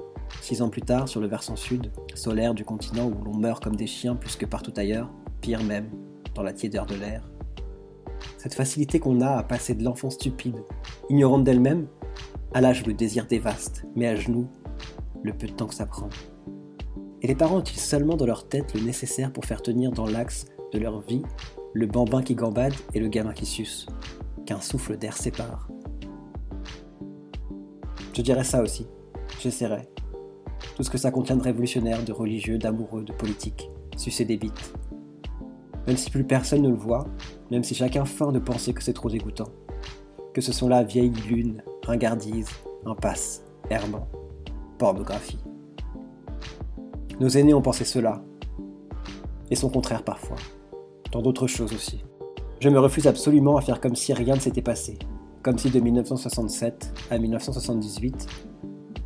Six 0.41 0.61
ans 0.61 0.69
plus 0.69 0.81
tard, 0.81 1.07
sur 1.07 1.21
le 1.21 1.27
versant 1.27 1.55
sud, 1.55 1.91
solaire 2.15 2.53
du 2.53 2.65
continent 2.65 3.07
où 3.07 3.23
l'on 3.23 3.37
meurt 3.37 3.63
comme 3.63 3.75
des 3.75 3.87
chiens 3.87 4.15
plus 4.15 4.35
que 4.35 4.45
partout 4.45 4.73
ailleurs, 4.75 5.09
pire 5.41 5.63
même, 5.63 5.89
dans 6.35 6.43
la 6.43 6.53
tiédeur 6.53 6.85
de 6.85 6.95
l'air. 6.95 7.29
Cette 8.37 8.53
facilité 8.53 8.99
qu'on 8.99 9.21
a 9.21 9.37
à 9.37 9.43
passer 9.43 9.73
de 9.73 9.83
l'enfant 9.83 10.09
stupide, 10.09 10.63
ignorante 11.09 11.43
d'elle-même, 11.43 11.87
à 12.53 12.61
l'âge 12.61 12.81
où 12.83 12.87
le 12.87 12.93
désir 12.93 13.25
dévaste, 13.25 13.85
mais 13.95 14.07
à 14.07 14.15
genoux, 14.15 14.49
le 15.23 15.33
peu 15.33 15.47
de 15.47 15.53
temps 15.53 15.67
que 15.67 15.75
ça 15.75 15.85
prend. 15.85 16.09
Et 17.21 17.27
les 17.27 17.35
parents 17.35 17.59
ont-ils 17.59 17.79
seulement 17.79 18.17
dans 18.17 18.25
leur 18.25 18.47
tête 18.49 18.73
le 18.73 18.81
nécessaire 18.81 19.31
pour 19.31 19.45
faire 19.45 19.61
tenir 19.61 19.91
dans 19.91 20.05
l'axe 20.05 20.45
de 20.73 20.79
leur 20.79 20.99
vie 21.01 21.21
le 21.73 21.87
bambin 21.87 22.21
qui 22.21 22.35
gambade 22.35 22.73
et 22.93 22.99
le 22.99 23.07
gamin 23.07 23.33
qui 23.33 23.45
suce, 23.45 23.87
qu'un 24.45 24.59
souffle 24.59 24.97
d'air 24.97 25.17
sépare 25.17 25.69
Je 28.13 28.21
dirais 28.21 28.43
ça 28.43 28.61
aussi, 28.61 28.85
j'essaierai, 29.39 29.89
tout 30.75 30.83
ce 30.83 30.89
que 30.91 30.99
ça 30.99 31.09
contient 31.09 31.35
de 31.35 31.41
révolutionnaire, 31.41 32.03
de 32.05 32.11
religieux, 32.11 32.59
d'amoureux, 32.59 33.03
de 33.03 33.11
politique, 33.11 33.69
sucer 33.97 34.23
des 34.23 34.37
bites. 34.37 34.73
Même 35.87 35.97
si 35.97 36.11
plus 36.11 36.23
personne 36.23 36.61
ne 36.61 36.69
le 36.69 36.75
voit, 36.75 37.07
même 37.49 37.63
si 37.63 37.73
chacun 37.73 38.05
feint 38.05 38.31
de 38.31 38.37
penser 38.37 38.71
que 38.71 38.83
c'est 38.83 38.93
trop 38.93 39.09
dégoûtant, 39.09 39.49
que 40.31 40.41
ce 40.41 40.53
sont 40.53 40.67
là 40.67 40.83
vieille 40.83 41.11
lune, 41.27 41.63
ringardise, 41.87 42.49
impasse, 42.85 43.43
hermant, 43.71 44.07
pornographie. 44.77 45.43
Nos 47.19 47.29
aînés 47.29 47.55
ont 47.55 47.63
pensé 47.63 47.83
cela, 47.83 48.23
et 49.49 49.55
son 49.55 49.69
contraire 49.69 50.03
parfois, 50.03 50.37
dans 51.11 51.23
d'autres 51.23 51.47
choses 51.47 51.73
aussi. 51.73 52.03
Je 52.59 52.69
me 52.69 52.79
refuse 52.79 53.07
absolument 53.07 53.57
à 53.57 53.61
faire 53.61 53.81
comme 53.81 53.95
si 53.95 54.13
rien 54.13 54.35
ne 54.35 54.39
s'était 54.39 54.61
passé, 54.61 54.99
comme 55.43 55.57
si 55.57 55.69
de 55.69 55.79
1967 55.81 56.93
à 57.11 57.19
1978, 57.19 58.27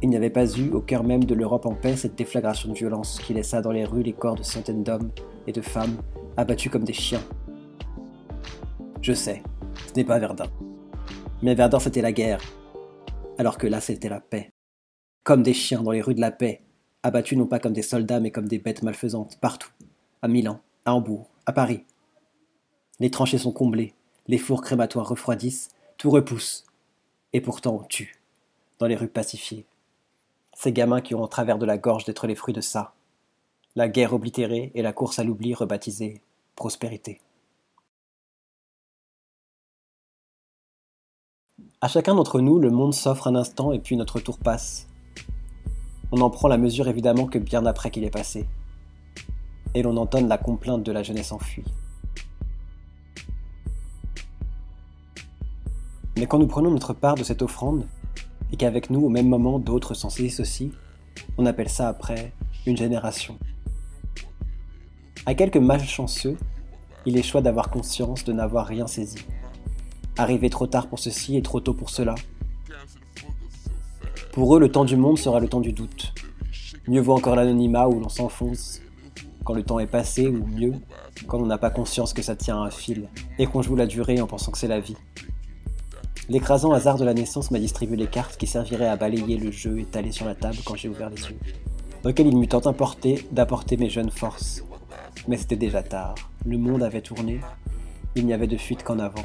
il 0.03 0.09
n'y 0.09 0.15
avait 0.15 0.29
pas 0.29 0.45
eu, 0.55 0.69
au 0.69 0.81
cœur 0.81 1.03
même 1.03 1.23
de 1.23 1.33
l'Europe 1.33 1.65
en 1.65 1.73
paix, 1.73 1.97
cette 1.97 2.15
déflagration 2.15 2.69
de 2.69 2.75
violence 2.75 3.19
qui 3.19 3.33
laissa 3.33 3.63
dans 3.63 3.71
les 3.71 3.83
rues 3.83 4.03
les 4.03 4.13
corps 4.13 4.35
de 4.35 4.43
centaines 4.43 4.83
d'hommes 4.83 5.09
et 5.47 5.51
de 5.51 5.61
femmes 5.61 5.97
abattus 6.37 6.71
comme 6.71 6.83
des 6.83 6.93
chiens. 6.93 7.23
Je 9.01 9.13
sais, 9.13 9.41
ce 9.87 9.93
n'est 9.95 10.03
pas 10.03 10.19
Verdun. 10.19 10.45
Mais 11.41 11.55
Verdun, 11.55 11.79
c'était 11.79 12.01
la 12.01 12.11
guerre. 12.11 12.39
alors 13.39 13.57
que 13.57 13.67
là 13.67 13.81
c'était 13.81 14.09
la 14.09 14.19
paix. 14.19 14.51
Comme 15.23 15.41
des 15.41 15.53
chiens 15.53 15.81
dans 15.81 15.91
les 15.91 16.01
rues 16.01 16.15
de 16.15 16.21
la 16.21 16.31
paix, 16.31 16.61
abattus 17.01 17.37
non 17.37 17.47
pas 17.47 17.59
comme 17.59 17.73
des 17.73 17.81
soldats 17.81 18.19
mais 18.19 18.31
comme 18.31 18.47
des 18.47 18.59
bêtes 18.59 18.83
malfaisantes, 18.83 19.39
partout, 19.41 19.71
à 20.21 20.27
Milan, 20.27 20.59
à 20.85 20.93
Hambourg, 20.93 21.31
à 21.47 21.51
Paris. 21.51 21.83
Les 22.99 23.09
tranchées 23.09 23.39
sont 23.39 23.51
comblées, 23.51 23.95
les 24.27 24.37
fours 24.37 24.61
crématoires 24.61 25.09
refroidissent, 25.09 25.69
tout 25.97 26.09
repousse, 26.11 26.65
et 27.33 27.41
pourtant 27.41 27.75
on 27.75 27.83
tue, 27.83 28.21
dans 28.79 28.87
les 28.87 28.95
rues 28.95 29.07
pacifiées. 29.07 29.65
Ces 30.53 30.71
gamins 30.71 31.01
qui 31.01 31.15
ont 31.15 31.23
en 31.23 31.27
travers 31.27 31.57
de 31.57 31.65
la 31.65 31.77
gorge 31.77 32.05
d'être 32.05 32.27
les 32.27 32.35
fruits 32.35 32.53
de 32.53 32.61
ça. 32.61 32.93
La 33.75 33.87
guerre 33.87 34.13
oblitérée 34.13 34.71
et 34.75 34.81
la 34.81 34.93
course 34.93 35.19
à 35.19 35.23
l'oubli 35.23 35.53
rebaptisée 35.53 36.21
prospérité. 36.55 37.21
À 41.79 41.87
chacun 41.87 42.15
d'entre 42.15 42.41
nous, 42.41 42.59
le 42.59 42.71
monde 42.71 42.93
s'offre 42.93 43.27
un 43.27 43.35
instant 43.35 43.71
et 43.71 43.79
puis 43.79 43.95
notre 43.95 44.19
tour 44.19 44.39
passe. 44.39 44.87
On 46.11 46.21
en 46.21 46.29
prend 46.29 46.47
la 46.47 46.57
mesure 46.57 46.87
évidemment 46.87 47.27
que 47.27 47.37
bien 47.37 47.65
après 47.65 47.91
qu'il 47.91 48.03
est 48.03 48.09
passé. 48.09 48.47
Et 49.75 49.83
l'on 49.83 49.97
entonne 49.97 50.27
la 50.27 50.39
complainte 50.39 50.83
de 50.83 50.91
la 50.91 51.03
jeunesse 51.03 51.31
enfuie. 51.31 51.65
Mais 56.17 56.25
quand 56.25 56.39
nous 56.39 56.47
prenons 56.47 56.71
notre 56.71 56.93
part 56.93 57.15
de 57.15 57.23
cette 57.23 57.41
offrande, 57.41 57.85
et 58.51 58.57
qu'avec 58.57 58.89
nous 58.89 59.01
au 59.01 59.09
même 59.09 59.27
moment 59.27 59.59
d'autres 59.59 59.93
s'en 59.93 60.09
saisissent 60.09 60.39
aussi, 60.39 60.71
on 61.37 61.45
appelle 61.45 61.69
ça 61.69 61.87
après 61.89 62.33
une 62.65 62.77
génération. 62.77 63.37
À 65.25 65.35
quelques 65.35 65.57
malchanceux, 65.57 66.37
il 67.05 67.17
est 67.17 67.23
choix 67.23 67.41
d'avoir 67.41 67.69
conscience 67.69 68.23
de 68.23 68.33
n'avoir 68.33 68.65
rien 68.65 68.87
saisi. 68.87 69.19
Arriver 70.17 70.49
trop 70.49 70.67
tard 70.67 70.87
pour 70.87 70.99
ceci 70.99 71.37
et 71.37 71.41
trop 71.41 71.59
tôt 71.59 71.73
pour 71.73 71.89
cela. 71.89 72.15
Pour 74.33 74.55
eux, 74.55 74.59
le 74.59 74.71
temps 74.71 74.85
du 74.85 74.97
monde 74.97 75.17
sera 75.17 75.39
le 75.39 75.47
temps 75.47 75.61
du 75.61 75.73
doute. 75.73 76.13
Mieux 76.87 77.01
vaut 77.01 77.13
encore 77.13 77.35
l'anonymat 77.35 77.87
où 77.87 77.99
l'on 77.99 78.09
s'enfonce 78.09 78.81
quand 79.43 79.53
le 79.53 79.63
temps 79.63 79.79
est 79.79 79.87
passé, 79.87 80.27
ou 80.27 80.45
mieux, 80.45 80.73
quand 81.25 81.39
on 81.39 81.45
n'a 81.45 81.57
pas 81.57 81.69
conscience 81.69 82.13
que 82.13 82.21
ça 82.21 82.35
tient 82.35 82.61
à 82.61 82.65
un 82.65 82.69
fil, 82.69 83.07
et 83.39 83.45
qu'on 83.47 83.61
joue 83.61 83.77
la 83.77 83.85
durée 83.85 84.19
en 84.19 84.27
pensant 84.27 84.51
que 84.51 84.57
c'est 84.57 84.67
la 84.67 84.81
vie. 84.81 84.97
L'écrasant 86.29 86.73
hasard 86.73 86.97
de 86.97 87.05
la 87.05 87.13
naissance 87.13 87.51
m'a 87.51 87.59
distribué 87.59 87.95
les 87.95 88.07
cartes 88.07 88.35
qui 88.35 88.47
serviraient 88.47 88.89
à 88.89 88.97
balayer 88.97 89.37
le 89.37 89.49
jeu 89.49 89.79
étalé 89.79 90.11
sur 90.11 90.25
la 90.25 90.35
table 90.35 90.57
quand 90.65 90.75
j'ai 90.75 90.89
ouvert 90.89 91.09
les 91.09 91.21
yeux, 91.21 91.37
dans 92.03 92.09
lequel 92.09 92.27
il 92.27 92.37
m'eût 92.37 92.49
tant 92.49 92.67
importé 92.67 93.25
d'apporter 93.31 93.77
mes 93.77 93.89
jeunes 93.89 94.11
forces. 94.11 94.61
Mais 95.29 95.37
c'était 95.37 95.55
déjà 95.55 95.83
tard, 95.83 96.15
le 96.45 96.57
monde 96.57 96.83
avait 96.83 97.01
tourné, 97.01 97.39
il 98.15 98.25
n'y 98.25 98.33
avait 98.33 98.47
de 98.47 98.57
fuite 98.57 98.83
qu'en 98.83 98.99
avant. 98.99 99.23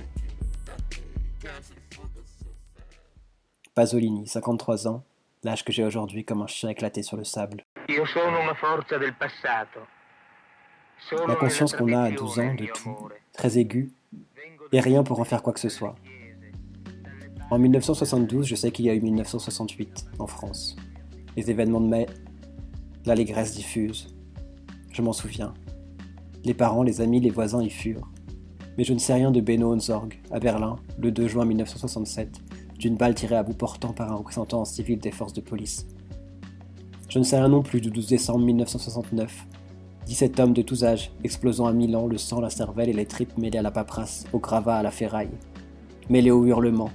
Pasolini, 3.74 4.28
53 4.28 4.86
ans, 4.86 5.02
l'âge 5.42 5.64
que 5.64 5.72
j'ai 5.72 5.84
aujourd'hui 5.84 6.24
comme 6.24 6.42
un 6.42 6.46
chien 6.46 6.68
éclaté 6.68 7.02
sur 7.02 7.16
le 7.16 7.24
sable. 7.24 7.64
La 11.26 11.34
conscience 11.34 11.72
qu'on 11.72 11.92
a 11.92 12.02
à 12.02 12.10
12 12.12 12.38
ans 12.38 12.54
de 12.54 12.66
tout, 12.66 13.08
très 13.32 13.58
aiguë, 13.58 13.90
et 14.70 14.78
rien 14.78 15.02
pour 15.02 15.18
en 15.18 15.24
faire 15.24 15.42
quoi 15.42 15.52
que 15.52 15.58
ce 15.58 15.68
soit. 15.68 15.96
En 17.52 17.58
1972, 17.58 18.46
je 18.46 18.54
sais 18.54 18.70
qu'il 18.70 18.86
y 18.86 18.88
a 18.88 18.94
eu 18.94 19.02
1968 19.02 20.06
en 20.18 20.26
France. 20.26 20.74
Les 21.36 21.50
événements 21.50 21.82
de 21.82 21.86
mai, 21.86 22.06
l'allégresse 23.04 23.54
diffuse. 23.54 24.16
Je 24.90 25.02
m'en 25.02 25.12
souviens. 25.12 25.52
Les 26.44 26.54
parents, 26.54 26.82
les 26.82 27.02
amis, 27.02 27.20
les 27.20 27.28
voisins 27.28 27.62
y 27.62 27.68
furent. 27.68 28.10
Mais 28.78 28.84
je 28.84 28.94
ne 28.94 28.98
sais 28.98 29.12
rien 29.12 29.30
de 29.30 29.42
Benno 29.42 29.70
Honsorg, 29.70 30.18
à 30.30 30.40
Berlin, 30.40 30.76
le 30.98 31.10
2 31.10 31.28
juin 31.28 31.44
1967, 31.44 32.40
d'une 32.78 32.96
balle 32.96 33.14
tirée 33.14 33.36
à 33.36 33.42
bout 33.42 33.52
portant 33.52 33.92
par 33.92 34.10
un 34.10 34.16
représentant 34.16 34.62
en 34.62 34.64
civil 34.64 34.98
des 34.98 35.12
forces 35.12 35.34
de 35.34 35.42
police. 35.42 35.86
Je 37.10 37.18
ne 37.18 37.24
sais 37.24 37.36
rien 37.36 37.48
non 37.48 37.62
plus 37.62 37.82
du 37.82 37.90
12 37.90 38.06
décembre 38.06 38.46
1969. 38.46 39.46
17 40.06 40.40
hommes 40.40 40.54
de 40.54 40.62
tous 40.62 40.84
âges, 40.84 41.12
explosant 41.22 41.66
à 41.66 41.74
Milan, 41.74 42.06
le 42.06 42.16
sang, 42.16 42.40
la 42.40 42.48
cervelle 42.48 42.88
et 42.88 42.94
les 42.94 43.04
tripes 43.04 43.36
mêlés 43.36 43.58
à 43.58 43.62
la 43.62 43.70
paperasse, 43.70 44.24
au 44.32 44.38
gravat, 44.38 44.78
à 44.78 44.82
la 44.82 44.90
ferraille. 44.90 45.36
Mêlés 46.08 46.30
aux 46.30 46.46
hurlements, 46.46 46.90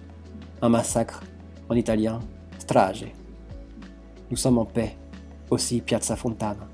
un 0.61 0.69
massacre, 0.69 1.23
en 1.69 1.75
italien, 1.75 2.19
strage. 2.57 3.05
Nous 4.31 4.37
sommes 4.37 4.57
en 4.57 4.65
paix, 4.65 4.97
aussi 5.49 5.81
Piazza 5.81 6.15
Fontana. 6.15 6.67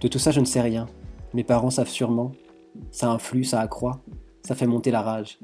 De 0.00 0.08
tout 0.08 0.18
ça, 0.18 0.30
je 0.30 0.40
ne 0.40 0.44
sais 0.44 0.60
rien. 0.60 0.86
Mes 1.34 1.44
parents 1.44 1.70
savent 1.70 1.88
sûrement. 1.88 2.32
Ça 2.90 3.08
influe, 3.08 3.44
ça 3.44 3.60
accroît, 3.60 4.00
ça 4.42 4.54
fait 4.54 4.66
monter 4.66 4.90
la 4.90 5.02
rage. 5.02 5.38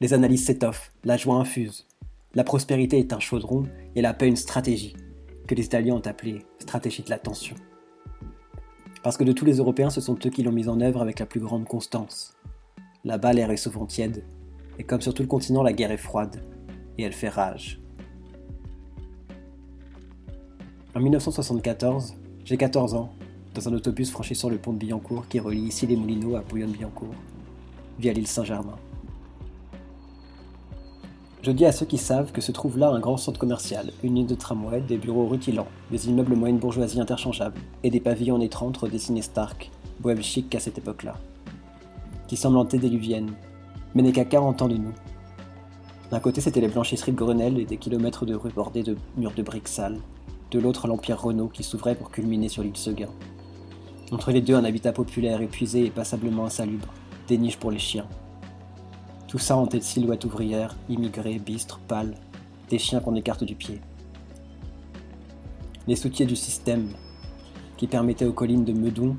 Les 0.00 0.12
analyses 0.12 0.44
s'étoffent, 0.44 0.92
la 1.04 1.16
joie 1.16 1.36
infuse. 1.36 1.86
La 2.34 2.44
prospérité 2.44 2.98
est 2.98 3.12
un 3.12 3.20
chaudron 3.20 3.62
et 3.94 4.02
la 4.02 4.12
paix 4.12 4.28
une 4.28 4.36
stratégie, 4.36 4.96
que 5.46 5.54
les 5.54 5.64
Italiens 5.64 5.94
ont 5.94 6.00
appelée 6.00 6.44
stratégie 6.58 7.02
de 7.02 7.10
l'attention. 7.10 7.54
Parce 9.02 9.16
que 9.16 9.24
de 9.24 9.32
tous 9.32 9.44
les 9.44 9.58
Européens, 9.58 9.90
ce 9.90 10.00
sont 10.00 10.18
eux 10.26 10.30
qui 10.30 10.42
l'ont 10.42 10.52
mise 10.52 10.68
en 10.68 10.80
œuvre 10.80 11.00
avec 11.00 11.20
la 11.20 11.26
plus 11.26 11.40
grande 11.40 11.66
constance. 11.66 12.36
Là-bas, 13.04 13.32
l'air 13.32 13.50
est 13.50 13.56
souvent 13.56 13.86
tiède, 13.86 14.24
et 14.78 14.84
comme 14.84 15.00
sur 15.00 15.14
tout 15.14 15.22
le 15.22 15.28
continent, 15.28 15.62
la 15.62 15.72
guerre 15.72 15.90
est 15.90 15.96
froide, 15.96 16.42
et 16.98 17.02
elle 17.02 17.12
fait 17.12 17.28
rage. 17.28 17.80
En 20.94 21.00
1974, 21.00 22.14
j'ai 22.44 22.56
14 22.56 22.94
ans, 22.94 23.10
dans 23.54 23.68
un 23.68 23.72
autobus 23.72 24.10
franchissant 24.10 24.48
le 24.48 24.58
pont 24.58 24.72
de 24.72 24.78
Billancourt 24.78 25.28
qui 25.28 25.40
relie 25.40 25.62
ici 25.62 25.86
les 25.86 25.96
Moulineaux 25.96 26.36
à 26.36 26.40
Bouillon-Billancourt, 26.40 27.14
via 27.98 28.12
l'île 28.12 28.26
Saint-Germain. 28.26 28.76
Je 31.42 31.50
dis 31.50 31.66
à 31.66 31.72
ceux 31.72 31.84
qui 31.84 31.98
savent 31.98 32.32
que 32.32 32.40
se 32.40 32.52
trouve 32.52 32.78
là 32.78 32.88
un 32.88 33.00
grand 33.00 33.16
centre 33.16 33.38
commercial, 33.38 33.92
une 34.02 34.14
ligne 34.14 34.26
de 34.26 34.34
tramway, 34.34 34.80
des 34.80 34.96
bureaux 34.96 35.26
rutilants, 35.26 35.68
des 35.90 36.08
immeubles 36.08 36.34
moyenne 36.34 36.58
bourgeoisie 36.58 37.00
interchangeables, 37.00 37.60
et 37.82 37.90
des 37.90 38.00
pavillons 38.00 38.36
en 38.36 38.40
étrantre 38.40 38.88
dessinés 38.88 39.20
Stark, 39.20 39.70
bohème 40.00 40.22
chic 40.22 40.48
qu'à 40.48 40.58
cette 40.58 40.78
époque-là, 40.78 41.16
qui 42.28 42.36
semblent 42.36 42.56
antédéluviennes, 42.56 43.34
mais 43.94 44.02
n'est 44.02 44.12
qu'à 44.12 44.24
40 44.24 44.62
ans 44.62 44.68
de 44.68 44.76
nous. 44.76 44.92
D'un 46.10 46.20
côté, 46.20 46.40
c'était 46.40 46.60
les 46.60 46.68
blanchisseries 46.68 47.12
de 47.12 47.16
Grenelle 47.16 47.58
et 47.58 47.64
des 47.64 47.76
kilomètres 47.76 48.26
de 48.26 48.34
rues 48.34 48.52
bordées 48.54 48.82
de 48.82 48.96
murs 49.16 49.34
de 49.34 49.42
briques 49.42 49.68
sales. 49.68 49.98
De 50.50 50.58
l'autre, 50.60 50.86
l'Empire 50.86 51.20
Renault 51.20 51.48
qui 51.48 51.62
s'ouvrait 51.62 51.94
pour 51.94 52.10
culminer 52.10 52.48
sur 52.48 52.62
l'île 52.62 52.76
Seguin. 52.76 53.08
Entre 54.12 54.30
les 54.30 54.40
deux, 54.40 54.54
un 54.54 54.64
habitat 54.64 54.92
populaire 54.92 55.40
épuisé 55.40 55.86
et 55.86 55.90
passablement 55.90 56.44
insalubre, 56.44 56.88
des 57.26 57.38
niches 57.38 57.56
pour 57.56 57.70
les 57.70 57.78
chiens. 57.78 58.06
Tout 59.26 59.38
ça 59.38 59.56
en 59.56 59.66
tête 59.66 59.80
de 59.80 59.86
silhouettes 59.86 60.24
ouvrières, 60.24 60.76
immigrées, 60.88 61.38
bistres, 61.38 61.80
pâles, 61.88 62.14
des 62.68 62.78
chiens 62.78 63.00
qu'on 63.00 63.16
écarte 63.16 63.44
du 63.44 63.54
pied. 63.54 63.80
Les 65.88 65.96
soutiers 65.96 66.26
du 66.26 66.36
système, 66.36 66.90
qui 67.76 67.86
permettaient 67.86 68.26
aux 68.26 68.32
collines 68.32 68.64
de 68.64 68.72
Meudon 68.72 69.16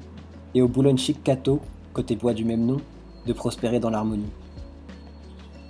et 0.54 0.62
aux 0.62 0.68
Boulogne-Chic 0.68 1.24
Cateau, 1.24 1.60
côté 1.94 2.16
bois 2.16 2.34
du 2.34 2.46
même 2.46 2.66
nom, 2.66 2.78
de 3.26 3.34
prospérer 3.34 3.80
dans 3.80 3.90
l'harmonie. 3.90 4.32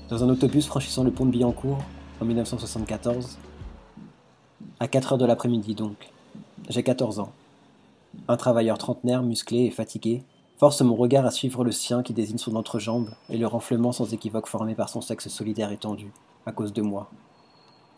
Dans 0.08 0.24
un 0.24 0.30
autobus 0.30 0.68
franchissant 0.68 1.04
le 1.04 1.10
pont 1.10 1.26
de 1.26 1.32
Billancourt, 1.32 1.80
en 2.22 2.26
1974, 2.26 3.40
à 4.80 4.88
4 4.88 5.14
heures 5.14 5.18
de 5.18 5.26
l'après-midi 5.26 5.74
donc, 5.74 6.12
j'ai 6.70 6.84
14 6.84 7.20
ans. 7.20 7.32
Un 8.28 8.38
travailleur 8.38 8.78
trentenaire, 8.78 9.24
musclé 9.24 9.62
et 9.62 9.72
fatigué, 9.72 10.22
force 10.60 10.80
mon 10.82 10.94
regard 10.94 11.26
à 11.26 11.32
suivre 11.32 11.64
le 11.64 11.72
sien 11.72 12.04
qui 12.04 12.14
désigne 12.14 12.38
son 12.38 12.56
entrejambe 12.56 13.10
et 13.32 13.38
le 13.40 13.48
renflement 13.48 13.92
sans 13.92 14.14
équivoque 14.14 14.46
formé 14.46 14.76
par 14.76 14.90
son 14.90 15.02
sexe 15.02 15.28
solidaire 15.28 15.72
étendu, 15.72 16.12
à 16.46 16.52
cause 16.52 16.72
de 16.72 16.84
moi. 16.84 17.10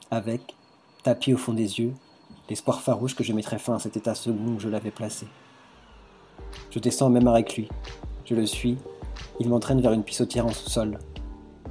Avec, 0.10 0.56
tapis 1.04 1.34
au 1.34 1.38
fond 1.38 1.54
des 1.54 1.82
yeux, 1.82 1.94
l'espoir 2.50 2.80
farouche 2.80 3.16
que 3.16 3.24
je 3.26 3.34
mettrais 3.34 3.60
fin 3.60 3.76
à 3.76 3.80
cet 3.80 3.98
état 3.98 4.16
second 4.16 4.56
où 4.56 4.60
je 4.62 4.70
l'avais 4.70 4.92
placé. 4.92 5.28
Je 6.72 6.80
descends 6.80 7.10
même 7.10 7.28
avec 7.28 7.58
lui. 7.58 7.68
Je 8.24 8.34
le 8.34 8.46
suis. 8.46 8.78
Il 9.42 9.50
m'entraîne 9.50 9.82
vers 9.82 9.92
une 9.92 10.04
pissotière 10.04 10.46
en 10.46 10.54
sous-sol, 10.54 11.00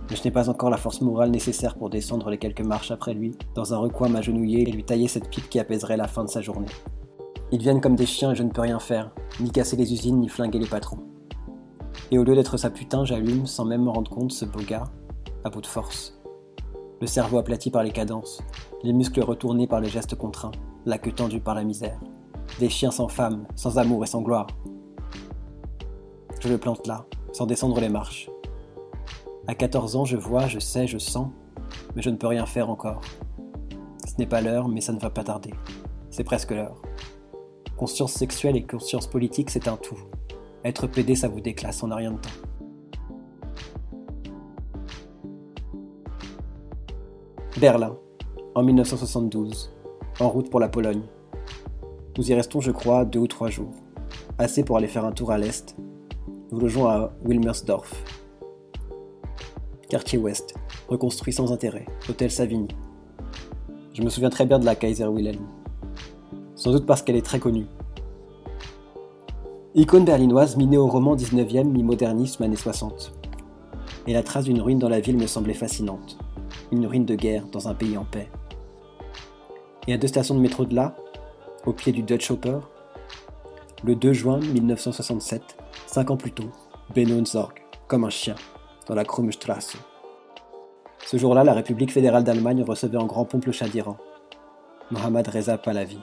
mais 0.08 0.16
je 0.16 0.24
n'ai 0.24 0.30
pas 0.30 0.48
encore 0.48 0.70
la 0.70 0.76
force 0.76 1.00
morale 1.00 1.30
nécessaire 1.30 1.74
pour 1.74 1.90
descendre 1.90 2.30
les 2.30 2.38
quelques 2.38 2.60
marches 2.60 2.90
après 2.90 3.14
lui, 3.14 3.36
dans 3.54 3.74
un 3.74 3.78
recoin 3.78 4.08
m'agenouiller 4.08 4.68
et 4.68 4.72
lui 4.72 4.84
tailler 4.84 5.08
cette 5.08 5.28
pipe 5.28 5.48
qui 5.48 5.58
apaiserait 5.58 5.96
la 5.96 6.08
fin 6.08 6.24
de 6.24 6.30
sa 6.30 6.40
journée. 6.40 6.66
Ils 7.52 7.60
viennent 7.60 7.80
comme 7.80 7.96
des 7.96 8.06
chiens 8.06 8.32
et 8.32 8.34
je 8.34 8.42
ne 8.42 8.50
peux 8.50 8.60
rien 8.60 8.78
faire, 8.78 9.10
ni 9.40 9.50
casser 9.50 9.76
les 9.76 9.92
usines, 9.92 10.18
ni 10.18 10.28
flinguer 10.28 10.58
les 10.58 10.66
patrons. 10.66 10.98
Et 12.10 12.18
au 12.18 12.24
lieu 12.24 12.34
d'être 12.34 12.56
sa 12.56 12.70
putain, 12.70 13.04
j'allume, 13.04 13.46
sans 13.46 13.64
même 13.64 13.84
me 13.84 13.90
rendre 13.90 14.10
compte, 14.10 14.32
ce 14.32 14.44
beau 14.44 14.60
gars, 14.60 14.84
à 15.44 15.50
bout 15.50 15.60
de 15.60 15.66
force. 15.66 16.20
Le 17.00 17.06
cerveau 17.06 17.38
aplati 17.38 17.70
par 17.70 17.82
les 17.82 17.90
cadences, 17.90 18.42
les 18.82 18.92
muscles 18.92 19.22
retournés 19.22 19.66
par 19.66 19.80
les 19.80 19.88
gestes 19.88 20.14
contraints, 20.14 20.52
la 20.86 20.98
queue 20.98 21.12
tendue 21.12 21.40
par 21.40 21.54
la 21.54 21.64
misère. 21.64 22.00
Des 22.60 22.68
chiens 22.68 22.90
sans 22.90 23.08
femme, 23.08 23.46
sans 23.54 23.78
amour 23.78 24.04
et 24.04 24.06
sans 24.06 24.22
gloire. 24.22 24.46
Je 26.40 26.48
le 26.48 26.58
plante 26.58 26.86
là, 26.86 27.06
sans 27.32 27.46
descendre 27.46 27.80
les 27.80 27.88
marches, 27.88 28.30
à 29.48 29.54
14 29.54 29.96
ans, 29.96 30.04
je 30.04 30.16
vois, 30.16 30.48
je 30.48 30.58
sais, 30.58 30.86
je 30.86 30.98
sens, 30.98 31.28
mais 31.94 32.02
je 32.02 32.10
ne 32.10 32.16
peux 32.16 32.26
rien 32.26 32.46
faire 32.46 32.68
encore. 32.68 33.00
Ce 34.06 34.14
n'est 34.18 34.26
pas 34.26 34.40
l'heure, 34.40 34.68
mais 34.68 34.80
ça 34.80 34.92
ne 34.92 34.98
va 34.98 35.10
pas 35.10 35.24
tarder. 35.24 35.54
C'est 36.10 36.24
presque 36.24 36.50
l'heure. 36.50 36.80
Conscience 37.76 38.12
sexuelle 38.12 38.56
et 38.56 38.64
conscience 38.64 39.06
politique, 39.06 39.50
c'est 39.50 39.68
un 39.68 39.76
tout. 39.76 39.98
Être 40.64 40.86
pédé, 40.86 41.14
ça 41.14 41.28
vous 41.28 41.40
déclasse 41.40 41.82
en 41.82 41.90
a 41.90 41.96
rien 41.96 42.12
de 42.12 42.18
temps. 42.18 42.30
Berlin, 47.60 47.96
en 48.54 48.62
1972, 48.62 49.72
en 50.20 50.28
route 50.28 50.50
pour 50.50 50.60
la 50.60 50.68
Pologne. 50.68 51.02
Nous 52.18 52.30
y 52.30 52.34
restons, 52.34 52.60
je 52.60 52.70
crois, 52.70 53.04
deux 53.04 53.20
ou 53.20 53.26
trois 53.26 53.50
jours. 53.50 53.74
Assez 54.38 54.64
pour 54.64 54.76
aller 54.76 54.88
faire 54.88 55.04
un 55.04 55.12
tour 55.12 55.30
à 55.30 55.38
l'est. 55.38 55.76
Nous 56.50 56.58
logeons 56.58 56.86
à 56.86 57.12
Wilmersdorf. 57.24 57.92
Quartier 59.88 60.18
ouest, 60.18 60.52
reconstruit 60.88 61.32
sans 61.32 61.52
intérêt, 61.52 61.86
hôtel 62.08 62.28
Savigny. 62.28 62.66
Je 63.92 64.02
me 64.02 64.08
souviens 64.08 64.30
très 64.30 64.44
bien 64.44 64.58
de 64.58 64.64
la 64.64 64.74
Kaiser 64.74 65.06
Wilhelm. 65.06 65.46
Sans 66.56 66.72
doute 66.72 66.86
parce 66.86 67.02
qu'elle 67.02 67.14
est 67.14 67.24
très 67.24 67.38
connue. 67.38 67.66
Icône 69.76 70.04
berlinoise 70.04 70.56
mi 70.56 70.76
au 70.76 70.88
roman 70.88 71.14
19e, 71.14 71.68
mi-modernisme 71.68 72.42
années 72.42 72.56
60. 72.56 73.12
Et 74.08 74.12
la 74.12 74.24
trace 74.24 74.46
d'une 74.46 74.60
ruine 74.60 74.80
dans 74.80 74.88
la 74.88 74.98
ville 74.98 75.18
me 75.18 75.28
semblait 75.28 75.54
fascinante. 75.54 76.18
Une 76.72 76.88
ruine 76.88 77.04
de 77.04 77.14
guerre 77.14 77.46
dans 77.52 77.68
un 77.68 77.74
pays 77.74 77.96
en 77.96 78.04
paix. 78.04 78.28
Et 79.86 79.92
à 79.92 79.98
deux 79.98 80.08
stations 80.08 80.34
de 80.34 80.40
métro 80.40 80.64
de 80.64 80.74
là, 80.74 80.96
au 81.64 81.72
pied 81.72 81.92
du 81.92 82.02
Dutch 82.02 82.28
Hopper, 82.32 82.58
le 83.84 83.94
2 83.94 84.12
juin 84.12 84.40
1967, 84.40 85.42
cinq 85.86 86.10
ans 86.10 86.16
plus 86.16 86.32
tôt, 86.32 86.50
Benno 86.92 87.24
Zorg, 87.24 87.52
comme 87.86 88.04
un 88.04 88.10
chien, 88.10 88.34
dans 88.86 88.94
la 88.94 89.04
Krumstrasse. 89.04 89.76
Ce 91.06 91.16
jour-là, 91.16 91.44
la 91.44 91.52
République 91.54 91.92
fédérale 91.92 92.24
d'Allemagne 92.24 92.62
recevait 92.62 92.96
en 92.96 93.06
grand 93.06 93.24
pompe 93.24 93.46
le 93.46 93.52
Shah 93.52 93.68
d'Iran, 93.68 93.96
Mohammad 94.90 95.28
Reza 95.28 95.58
Pahlavi. 95.58 95.98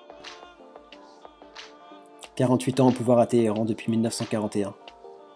48 2.35 2.79
ans 2.79 2.89
au 2.89 2.91
pouvoir 2.91 3.19
à 3.19 3.27
Téhéran 3.27 3.65
depuis 3.65 3.91
1941, 3.91 4.73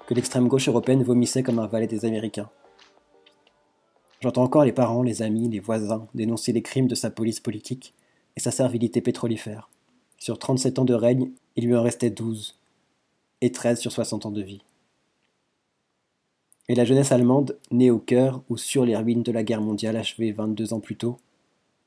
que 0.08 0.13
l'extrême 0.13 0.48
gauche 0.48 0.68
européenne 0.68 1.04
vomissait 1.04 1.44
comme 1.44 1.60
un 1.60 1.68
valet 1.68 1.88
des 1.88 2.06
Américains. 2.06 2.50
J'entends 4.22 4.44
encore 4.44 4.66
les 4.66 4.72
parents, 4.72 5.04
les 5.04 5.22
amis, 5.22 5.48
les 5.48 5.60
voisins 5.60 6.08
dénoncer 6.16 6.51
les 6.54 6.63
crimes 6.63 6.88
de 6.88 6.96
sa 6.96 7.12
police 7.12 7.39
politique 7.39 7.94
et 8.36 8.39
sa 8.39 8.51
servilité 8.51 9.01
pétrolifère. 9.01 9.70
Sur 10.18 10.39
37 10.39 10.80
ans 10.80 10.86
de 10.86 10.96
règne, 10.96 11.32
il 11.56 11.68
lui 11.68 11.75
en 11.75 11.84
restait 11.84 12.10
12, 12.10 12.58
et 13.42 13.51
13 13.51 13.80
sur 13.80 13.92
60 13.92 14.25
ans 14.25 14.32
de 14.32 14.42
vie. 14.42 14.62
Et 16.70 16.76
la 16.76 16.86
jeunesse 16.86 17.12
allemande, 17.12 17.58
née 17.72 17.92
au 17.92 18.00
cœur 18.00 18.42
ou 18.50 18.58
sur 18.58 18.86
les 18.86 18.96
ruines 18.96 19.24
de 19.24 19.32
la 19.32 19.44
guerre 19.44 19.62
mondiale 19.62 19.96
achevée 19.96 20.32
22 20.32 20.74
ans 20.74 20.80
plus 20.80 20.98
tôt, 20.98 21.18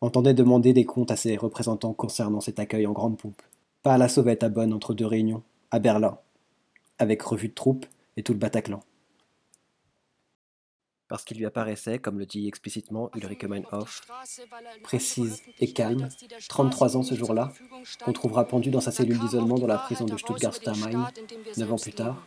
entendait 0.01 0.35
demander 0.35 0.73
des 0.73 0.87
comptes 0.87 1.11
à 1.11 1.17
ses 1.17 1.37
représentants 1.37 1.93
concernant 1.93 2.41
cet 2.41 2.59
accueil 2.59 2.87
en 2.87 2.93
grande 2.93 3.19
pompe. 3.19 3.43
Pas 3.83 3.95
à 3.95 3.99
la 3.99 4.09
sauvette 4.09 4.43
à 4.43 4.49
Bonn 4.49 4.73
entre 4.73 4.95
deux 4.95 5.07
réunions, 5.07 5.43
à 5.71 5.79
Berlin, 5.79 6.19
avec 6.99 7.21
revue 7.23 7.49
de 7.49 7.55
troupes 7.55 7.87
et 8.17 8.23
tout 8.23 8.33
le 8.33 8.39
Bataclan 8.39 8.81
parce 11.11 11.25
qu'il 11.25 11.39
lui 11.39 11.45
apparaissait, 11.45 11.99
comme 11.99 12.21
le 12.21 12.25
dit 12.25 12.47
explicitement 12.47 13.11
Ulrike 13.17 13.45
Meinhof, 13.45 14.03
précise 14.85 15.43
et 15.59 15.73
calme, 15.73 16.09
33 16.49 16.97
ans 16.97 17.03
ce 17.03 17.17
jour-là, 17.17 17.53
qu'on 18.05 18.13
trouvera 18.13 18.47
pendu 18.47 18.71
dans 18.71 18.81
sa 18.81 18.93
cellule 18.93 19.19
d'isolement 19.19 19.59
dans 19.59 19.67
la 19.67 19.79
prison 19.79 20.05
de 20.05 20.17
Stuttgart-Stammheim, 20.17 21.09
9 21.57 21.73
ans 21.73 21.77
plus 21.77 21.93
tard. 21.93 22.25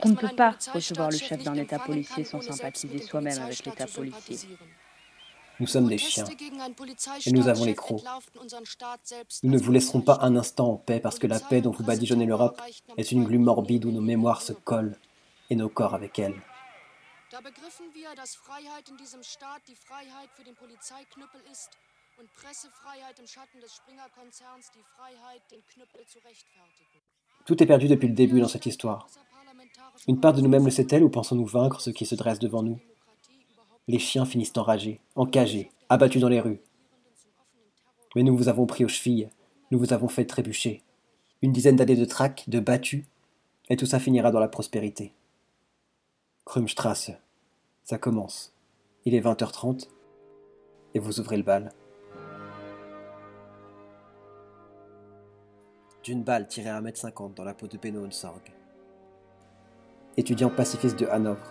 On 0.00 0.08
ne 0.08 0.14
peut 0.14 0.34
pas 0.36 0.56
recevoir 0.72 1.10
le 1.10 1.16
chef 1.16 1.42
d'un 1.42 1.54
État 1.54 1.78
policier 1.78 2.24
sans 2.24 2.40
sympathiser 2.40 3.00
soi-même 3.00 3.40
avec 3.42 3.64
l'État 3.64 3.86
policier. 3.86 4.38
Nous 5.60 5.68
sommes 5.68 5.86
des 5.86 5.98
chiens, 5.98 6.24
et 7.26 7.30
nous 7.30 7.46
avons 7.46 7.64
les 7.64 7.76
crocs. 7.76 8.02
Nous 9.44 9.52
ne 9.52 9.58
vous 9.58 9.70
laisserons 9.70 10.00
pas 10.00 10.18
un 10.22 10.34
instant 10.34 10.72
en 10.72 10.76
paix 10.76 10.98
parce 10.98 11.20
que 11.20 11.28
la 11.28 11.38
paix 11.38 11.60
dont 11.60 11.70
vous 11.70 11.84
badigeonnez 11.84 12.26
l'Europe 12.26 12.60
est 12.96 13.12
une 13.12 13.24
glu 13.24 13.38
morbide 13.38 13.84
où 13.84 13.92
nos 13.92 14.00
mémoires 14.00 14.42
se 14.42 14.52
collent, 14.52 14.98
et 15.50 15.56
nos 15.56 15.68
corps 15.68 15.94
avec 15.94 16.18
rechtfertigen. 26.24 27.00
Tout 27.46 27.62
est 27.62 27.66
perdu 27.66 27.88
depuis 27.88 28.08
le 28.08 28.14
début 28.14 28.40
dans 28.40 28.48
cette 28.48 28.66
histoire. 28.66 29.08
Une 30.06 30.20
part 30.20 30.34
de 30.34 30.40
nous-mêmes 30.40 30.64
le 30.64 30.70
sait-elle 30.70 31.02
ou 31.02 31.08
pensons-nous 31.08 31.46
vaincre 31.46 31.80
ceux 31.80 31.92
qui 31.92 32.04
se 32.04 32.14
dressent 32.14 32.38
devant 32.38 32.62
nous? 32.62 32.78
Les 33.88 33.98
chiens 33.98 34.26
finissent 34.26 34.56
enragés, 34.56 35.00
encagés, 35.14 35.70
abattus 35.88 36.20
dans 36.20 36.28
les 36.28 36.40
rues. 36.40 36.60
Mais 38.14 38.22
nous 38.22 38.36
vous 38.36 38.48
avons 38.48 38.66
pris 38.66 38.84
aux 38.84 38.88
chevilles, 38.88 39.30
nous 39.70 39.78
vous 39.78 39.92
avons 39.92 40.08
fait 40.08 40.24
trébucher. 40.24 40.82
Une 41.42 41.52
dizaine 41.52 41.76
d'années 41.76 41.96
de 41.96 42.04
traques, 42.04 42.44
de 42.48 42.60
battus, 42.60 43.04
et 43.68 43.76
tout 43.76 43.86
ça 43.86 43.98
finira 43.98 44.30
dans 44.30 44.40
la 44.40 44.48
prospérité. 44.48 45.12
Krumstrasse, 46.44 47.12
ça 47.82 47.98
commence. 47.98 48.52
Il 49.06 49.14
est 49.14 49.20
20h30 49.20 49.88
et 50.94 50.98
vous 50.98 51.20
ouvrez 51.20 51.36
le 51.36 51.42
bal. 51.42 51.72
D'une 56.02 56.22
balle 56.22 56.46
tirée 56.46 56.68
à 56.68 56.80
1m50 56.80 57.34
dans 57.34 57.44
la 57.44 57.54
peau 57.54 57.66
de 57.66 57.78
Benno 57.78 58.10
Sorg. 58.10 58.52
Étudiant 60.16 60.48
pacifiste 60.48 60.96
de 61.00 61.06
Hanovre, 61.06 61.50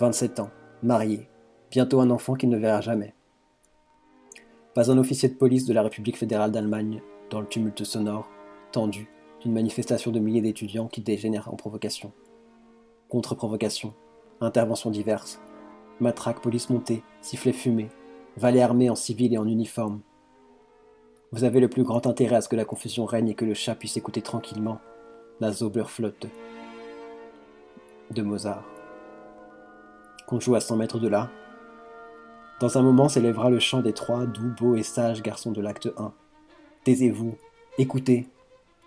27 0.00 0.40
ans, 0.40 0.50
marié, 0.82 1.28
bientôt 1.70 2.00
un 2.00 2.10
enfant 2.10 2.34
qu'il 2.34 2.48
ne 2.48 2.58
verra 2.58 2.80
jamais. 2.80 3.14
Pas 4.74 4.90
un 4.90 4.98
officier 4.98 5.28
de 5.28 5.36
police 5.36 5.66
de 5.66 5.72
la 5.72 5.82
République 5.82 6.18
fédérale 6.18 6.50
d'Allemagne 6.50 7.00
dans 7.30 7.40
le 7.40 7.46
tumulte 7.46 7.84
sonore, 7.84 8.28
tendu, 8.72 9.08
d'une 9.40 9.52
manifestation 9.52 10.10
de 10.10 10.18
milliers 10.18 10.40
d'étudiants 10.40 10.88
qui 10.88 11.00
dégénère 11.00 11.48
en 11.52 11.54
provocation. 11.54 12.10
Contre-provocation, 13.08 13.94
interventions 14.40 14.90
diverses, 14.90 15.40
matraque 16.00 16.42
police 16.42 16.70
montée, 16.70 17.04
sifflet 17.20 17.52
fumé, 17.52 17.88
valet 18.36 18.62
armé 18.62 18.90
en 18.90 18.96
civil 18.96 19.32
et 19.32 19.38
en 19.38 19.46
uniforme. 19.46 20.00
Vous 21.30 21.44
avez 21.44 21.60
le 21.60 21.68
plus 21.68 21.84
grand 21.84 22.08
intérêt 22.08 22.36
à 22.36 22.40
ce 22.40 22.48
que 22.48 22.56
la 22.56 22.64
confusion 22.64 23.04
règne 23.04 23.28
et 23.28 23.34
que 23.34 23.44
le 23.44 23.54
chat 23.54 23.76
puisse 23.76 23.96
écouter 23.96 24.22
tranquillement 24.22 24.80
la 25.38 25.52
Zauberflotte 25.52 26.26
de 28.12 28.22
Mozart. 28.22 28.64
Qu'on 30.26 30.40
joue 30.40 30.54
à 30.54 30.60
100 30.60 30.76
mètres 30.76 30.98
de 30.98 31.08
là. 31.08 31.30
Dans 32.60 32.78
un 32.78 32.82
moment 32.82 33.08
s'élèvera 33.08 33.50
le 33.50 33.58
chant 33.58 33.80
des 33.80 33.92
trois 33.92 34.24
doux, 34.24 34.52
beaux 34.58 34.76
et 34.76 34.82
sages 34.82 35.22
garçons 35.22 35.52
de 35.52 35.60
l'acte 35.60 35.88
1. 35.96 36.12
Taisez-vous, 36.84 37.36
écoutez. 37.78 38.28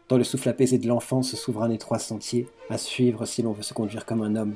Dans 0.07 0.17
le 0.17 0.23
souffle 0.23 0.49
apaisé 0.49 0.77
de 0.77 0.87
l'enfant 0.87 1.23
se 1.23 1.35
s'ouvre 1.35 1.63
un 1.63 1.71
étroit 1.71 1.99
sentier 1.99 2.47
à 2.69 2.77
suivre 2.77 3.25
si 3.25 3.41
l'on 3.41 3.53
veut 3.53 3.63
se 3.63 3.73
conduire 3.73 4.05
comme 4.05 4.21
un 4.21 4.35
homme. 4.35 4.55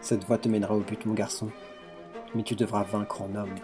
Cette 0.00 0.24
voie 0.24 0.38
te 0.38 0.48
mènera 0.48 0.74
au 0.74 0.80
but, 0.80 1.06
mon 1.06 1.14
garçon, 1.14 1.48
mais 2.34 2.42
tu 2.42 2.56
devras 2.56 2.82
vaincre 2.82 3.22
en 3.22 3.34
homme. 3.34 3.54